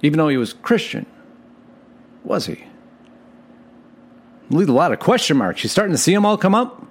even 0.01 0.17
though 0.17 0.27
he 0.27 0.37
was 0.37 0.53
Christian. 0.53 1.05
Was 2.23 2.45
he? 2.45 2.63
leave 4.49 4.69
a 4.69 4.73
lot 4.73 4.91
of 4.91 4.99
question 4.99 5.37
marks. 5.37 5.63
You 5.63 5.69
starting 5.69 5.93
to 5.93 5.97
see 5.97 6.13
them 6.13 6.25
all 6.25 6.37
come 6.37 6.55
up? 6.55 6.85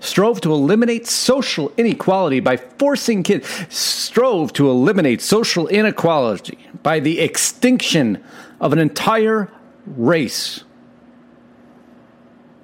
Strove 0.00 0.40
to 0.40 0.52
eliminate 0.52 1.06
social 1.06 1.72
inequality 1.76 2.40
by 2.40 2.56
forcing 2.56 3.22
kids. 3.22 3.48
Strove 3.68 4.52
to 4.54 4.68
eliminate 4.68 5.20
social 5.20 5.68
inequality 5.68 6.58
by 6.82 6.98
the 6.98 7.20
extinction 7.20 8.22
of 8.60 8.72
an 8.72 8.80
entire 8.80 9.48
race. 9.86 10.64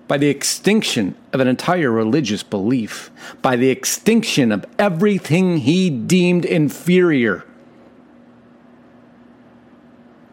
By 0.08 0.18
the 0.18 0.28
extinction 0.28 1.14
of 1.32 1.38
an 1.38 1.46
entire 1.46 1.92
religious 1.92 2.42
belief. 2.42 3.10
By 3.40 3.54
the 3.54 3.70
extinction 3.70 4.50
of 4.50 4.66
everything 4.76 5.58
he 5.58 5.90
deemed 5.90 6.44
inferior. 6.44 7.44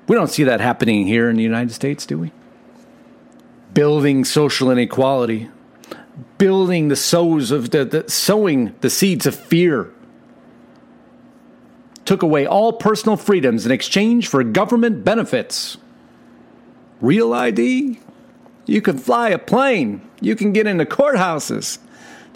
We 0.07 0.15
don't 0.15 0.29
see 0.29 0.43
that 0.43 0.61
happening 0.61 1.07
here 1.07 1.29
in 1.29 1.35
the 1.35 1.43
United 1.43 1.73
States, 1.73 2.05
do 2.05 2.19
we? 2.19 2.31
building 3.75 4.23
social 4.23 4.71
inequality, 4.71 5.49
building 6.39 6.87
the 6.87 6.95
sows 6.95 7.51
of 7.51 7.69
the, 7.69 7.85
the 7.85 8.09
sowing 8.09 8.73
the 8.81 8.89
seeds 8.89 9.27
of 9.27 9.35
fear. 9.35 9.91
Took 12.05 12.23
away 12.23 12.47
all 12.47 12.73
personal 12.73 13.17
freedoms 13.17 13.65
in 13.65 13.71
exchange 13.71 14.27
for 14.27 14.43
government 14.43 15.03
benefits. 15.03 15.77
Real 17.01 17.33
ID? 17.33 17.99
You 18.65 18.81
can 18.81 18.97
fly 18.97 19.29
a 19.29 19.37
plane. 19.37 20.01
You 20.21 20.35
can 20.35 20.53
get 20.53 20.65
into 20.65 20.85
courthouses. 20.85 21.77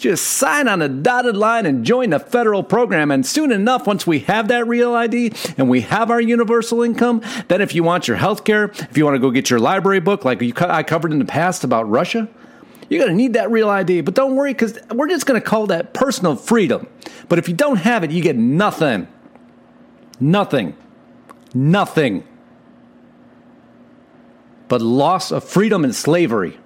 Just 0.00 0.24
sign 0.24 0.66
on 0.66 0.80
a 0.80 0.88
dotted 0.88 1.36
line 1.36 1.66
and 1.66 1.84
join 1.84 2.08
the 2.08 2.18
federal 2.18 2.62
program. 2.62 3.10
And 3.10 3.24
soon 3.26 3.52
enough, 3.52 3.86
once 3.86 4.06
we 4.06 4.20
have 4.20 4.48
that 4.48 4.66
real 4.66 4.94
ID 4.94 5.34
and 5.58 5.68
we 5.68 5.82
have 5.82 6.10
our 6.10 6.22
universal 6.22 6.82
income, 6.82 7.20
then 7.48 7.60
if 7.60 7.74
you 7.74 7.82
want 7.82 8.08
your 8.08 8.16
health 8.16 8.44
care, 8.44 8.64
if 8.64 8.96
you 8.96 9.04
want 9.04 9.16
to 9.16 9.18
go 9.18 9.30
get 9.30 9.50
your 9.50 9.60
library 9.60 10.00
book, 10.00 10.24
like 10.24 10.40
I 10.62 10.82
covered 10.84 11.12
in 11.12 11.18
the 11.18 11.26
past 11.26 11.64
about 11.64 11.86
Russia, 11.86 12.30
you're 12.88 12.98
going 12.98 13.10
to 13.10 13.16
need 13.16 13.34
that 13.34 13.50
real 13.50 13.68
ID. 13.68 14.00
But 14.00 14.14
don't 14.14 14.36
worry, 14.36 14.54
because 14.54 14.78
we're 14.90 15.08
just 15.08 15.26
going 15.26 15.38
to 15.38 15.46
call 15.46 15.66
that 15.66 15.92
personal 15.92 16.34
freedom. 16.34 16.86
But 17.28 17.38
if 17.38 17.46
you 17.46 17.54
don't 17.54 17.76
have 17.76 18.02
it, 18.02 18.10
you 18.10 18.22
get 18.22 18.36
nothing. 18.36 19.06
Nothing. 20.18 20.74
Nothing. 21.52 22.24
But 24.68 24.80
loss 24.80 25.30
of 25.30 25.44
freedom 25.44 25.84
and 25.84 25.94
slavery 25.94 26.58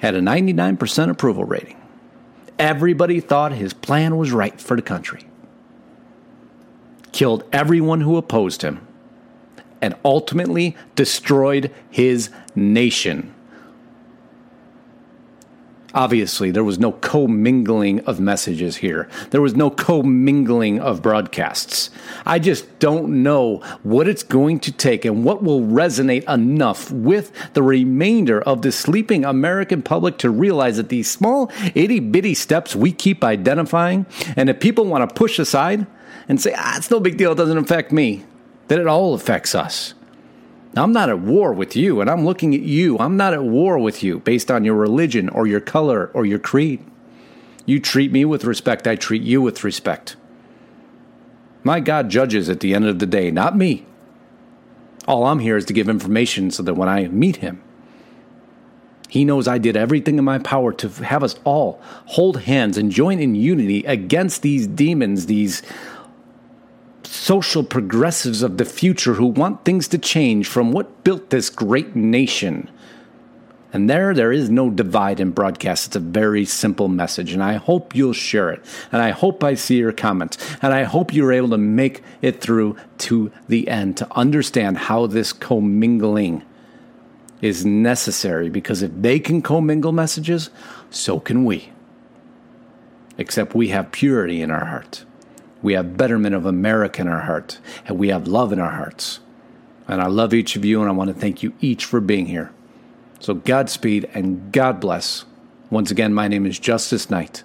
had 0.00 0.14
a 0.14 0.20
99% 0.20 1.10
approval 1.10 1.44
rating. 1.44 1.80
Everybody 2.58 3.20
thought 3.20 3.52
his 3.52 3.72
plan 3.72 4.16
was 4.16 4.32
right 4.32 4.60
for 4.60 4.76
the 4.76 4.82
country. 4.82 5.26
Killed 7.12 7.44
everyone 7.52 8.00
who 8.00 8.16
opposed 8.16 8.62
him 8.62 8.86
and 9.80 9.94
ultimately 10.04 10.76
destroyed 10.94 11.72
his 11.90 12.30
nation. 12.54 13.34
Obviously, 15.92 16.52
there 16.52 16.62
was 16.62 16.78
no 16.78 16.92
commingling 16.92 18.00
of 18.00 18.20
messages 18.20 18.76
here. 18.76 19.08
There 19.30 19.40
was 19.40 19.56
no 19.56 19.70
commingling 19.70 20.78
of 20.78 21.02
broadcasts. 21.02 21.90
I 22.24 22.38
just 22.38 22.78
don't 22.78 23.22
know 23.24 23.56
what 23.82 24.06
it's 24.06 24.22
going 24.22 24.60
to 24.60 24.72
take 24.72 25.04
and 25.04 25.24
what 25.24 25.42
will 25.42 25.62
resonate 25.62 26.28
enough 26.32 26.92
with 26.92 27.32
the 27.54 27.62
remainder 27.62 28.40
of 28.40 28.62
the 28.62 28.70
sleeping 28.70 29.24
American 29.24 29.82
public 29.82 30.16
to 30.18 30.30
realize 30.30 30.76
that 30.76 30.90
these 30.90 31.10
small, 31.10 31.50
itty 31.74 31.98
bitty 31.98 32.34
steps 32.34 32.76
we 32.76 32.92
keep 32.92 33.24
identifying, 33.24 34.06
and 34.36 34.48
if 34.48 34.60
people 34.60 34.84
want 34.84 35.08
to 35.08 35.14
push 35.14 35.40
aside 35.40 35.86
and 36.28 36.40
say, 36.40 36.54
ah, 36.56 36.76
it's 36.76 36.90
no 36.90 37.00
big 37.00 37.16
deal, 37.16 37.32
it 37.32 37.36
doesn't 37.36 37.58
affect 37.58 37.90
me, 37.90 38.24
that 38.68 38.78
it 38.78 38.86
all 38.86 39.14
affects 39.14 39.56
us. 39.56 39.94
I'm 40.76 40.92
not 40.92 41.08
at 41.08 41.18
war 41.18 41.52
with 41.52 41.74
you, 41.74 42.00
and 42.00 42.08
I'm 42.08 42.24
looking 42.24 42.54
at 42.54 42.60
you. 42.60 42.98
I'm 42.98 43.16
not 43.16 43.34
at 43.34 43.42
war 43.42 43.78
with 43.78 44.02
you 44.02 44.20
based 44.20 44.50
on 44.50 44.64
your 44.64 44.76
religion 44.76 45.28
or 45.28 45.46
your 45.46 45.60
color 45.60 46.10
or 46.14 46.24
your 46.24 46.38
creed. 46.38 46.84
You 47.66 47.80
treat 47.80 48.12
me 48.12 48.24
with 48.24 48.44
respect, 48.44 48.86
I 48.86 48.96
treat 48.96 49.22
you 49.22 49.42
with 49.42 49.64
respect. 49.64 50.16
My 51.62 51.80
God 51.80 52.08
judges 52.08 52.48
at 52.48 52.60
the 52.60 52.74
end 52.74 52.86
of 52.86 53.00
the 53.00 53.06
day, 53.06 53.30
not 53.30 53.56
me. 53.56 53.84
All 55.06 55.26
I'm 55.26 55.40
here 55.40 55.56
is 55.56 55.64
to 55.66 55.72
give 55.72 55.88
information 55.88 56.50
so 56.50 56.62
that 56.62 56.74
when 56.74 56.88
I 56.88 57.08
meet 57.08 57.36
him, 57.36 57.62
he 59.08 59.24
knows 59.24 59.48
I 59.48 59.58
did 59.58 59.76
everything 59.76 60.18
in 60.18 60.24
my 60.24 60.38
power 60.38 60.72
to 60.74 60.88
have 61.02 61.24
us 61.24 61.34
all 61.42 61.80
hold 62.06 62.42
hands 62.42 62.78
and 62.78 62.92
join 62.92 63.18
in 63.18 63.34
unity 63.34 63.84
against 63.84 64.42
these 64.42 64.68
demons, 64.68 65.26
these 65.26 65.62
social 67.10 67.64
progressives 67.64 68.40
of 68.40 68.56
the 68.56 68.64
future 68.64 69.14
who 69.14 69.26
want 69.26 69.64
things 69.64 69.88
to 69.88 69.98
change 69.98 70.46
from 70.46 70.70
what 70.70 71.02
built 71.02 71.30
this 71.30 71.50
great 71.50 71.96
nation. 71.96 72.70
And 73.72 73.90
there, 73.90 74.14
there 74.14 74.30
is 74.30 74.48
no 74.48 74.70
divide 74.70 75.18
in 75.18 75.32
broadcast. 75.32 75.88
It's 75.88 75.96
a 75.96 76.00
very 76.00 76.44
simple 76.44 76.86
message. 76.86 77.32
And 77.32 77.42
I 77.42 77.54
hope 77.54 77.96
you'll 77.96 78.12
share 78.12 78.50
it. 78.50 78.64
And 78.92 79.02
I 79.02 79.10
hope 79.10 79.42
I 79.42 79.54
see 79.54 79.78
your 79.78 79.92
comments. 79.92 80.38
And 80.62 80.72
I 80.72 80.84
hope 80.84 81.12
you're 81.12 81.32
able 81.32 81.50
to 81.50 81.58
make 81.58 82.02
it 82.22 82.40
through 82.40 82.76
to 82.98 83.32
the 83.48 83.66
end 83.66 83.96
to 83.96 84.16
understand 84.16 84.78
how 84.78 85.08
this 85.08 85.32
commingling 85.32 86.44
is 87.42 87.66
necessary. 87.66 88.50
Because 88.50 88.82
if 88.82 88.92
they 88.94 89.18
can 89.18 89.42
commingle 89.42 89.92
messages, 89.92 90.50
so 90.90 91.18
can 91.18 91.44
we. 91.44 91.72
Except 93.18 93.54
we 93.54 93.68
have 93.68 93.90
purity 93.90 94.42
in 94.42 94.52
our 94.52 94.66
heart. 94.66 95.04
We 95.62 95.74
have 95.74 95.96
betterment 95.96 96.34
of 96.34 96.46
America 96.46 97.02
in 97.02 97.08
our 97.08 97.20
heart. 97.20 97.60
And 97.86 97.98
we 97.98 98.08
have 98.08 98.26
love 98.26 98.52
in 98.52 98.60
our 98.60 98.70
hearts. 98.70 99.20
And 99.86 100.00
I 100.00 100.06
love 100.06 100.32
each 100.32 100.56
of 100.56 100.64
you. 100.64 100.80
And 100.80 100.88
I 100.88 100.92
want 100.92 101.08
to 101.08 101.14
thank 101.14 101.42
you 101.42 101.52
each 101.60 101.84
for 101.84 102.00
being 102.00 102.26
here. 102.26 102.52
So, 103.20 103.34
Godspeed 103.34 104.08
and 104.14 104.50
God 104.50 104.80
bless. 104.80 105.26
Once 105.70 105.90
again, 105.90 106.14
my 106.14 106.26
name 106.26 106.46
is 106.46 106.58
Justus 106.58 107.10
Knight, 107.10 107.44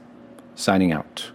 signing 0.56 0.92
out. 0.92 1.32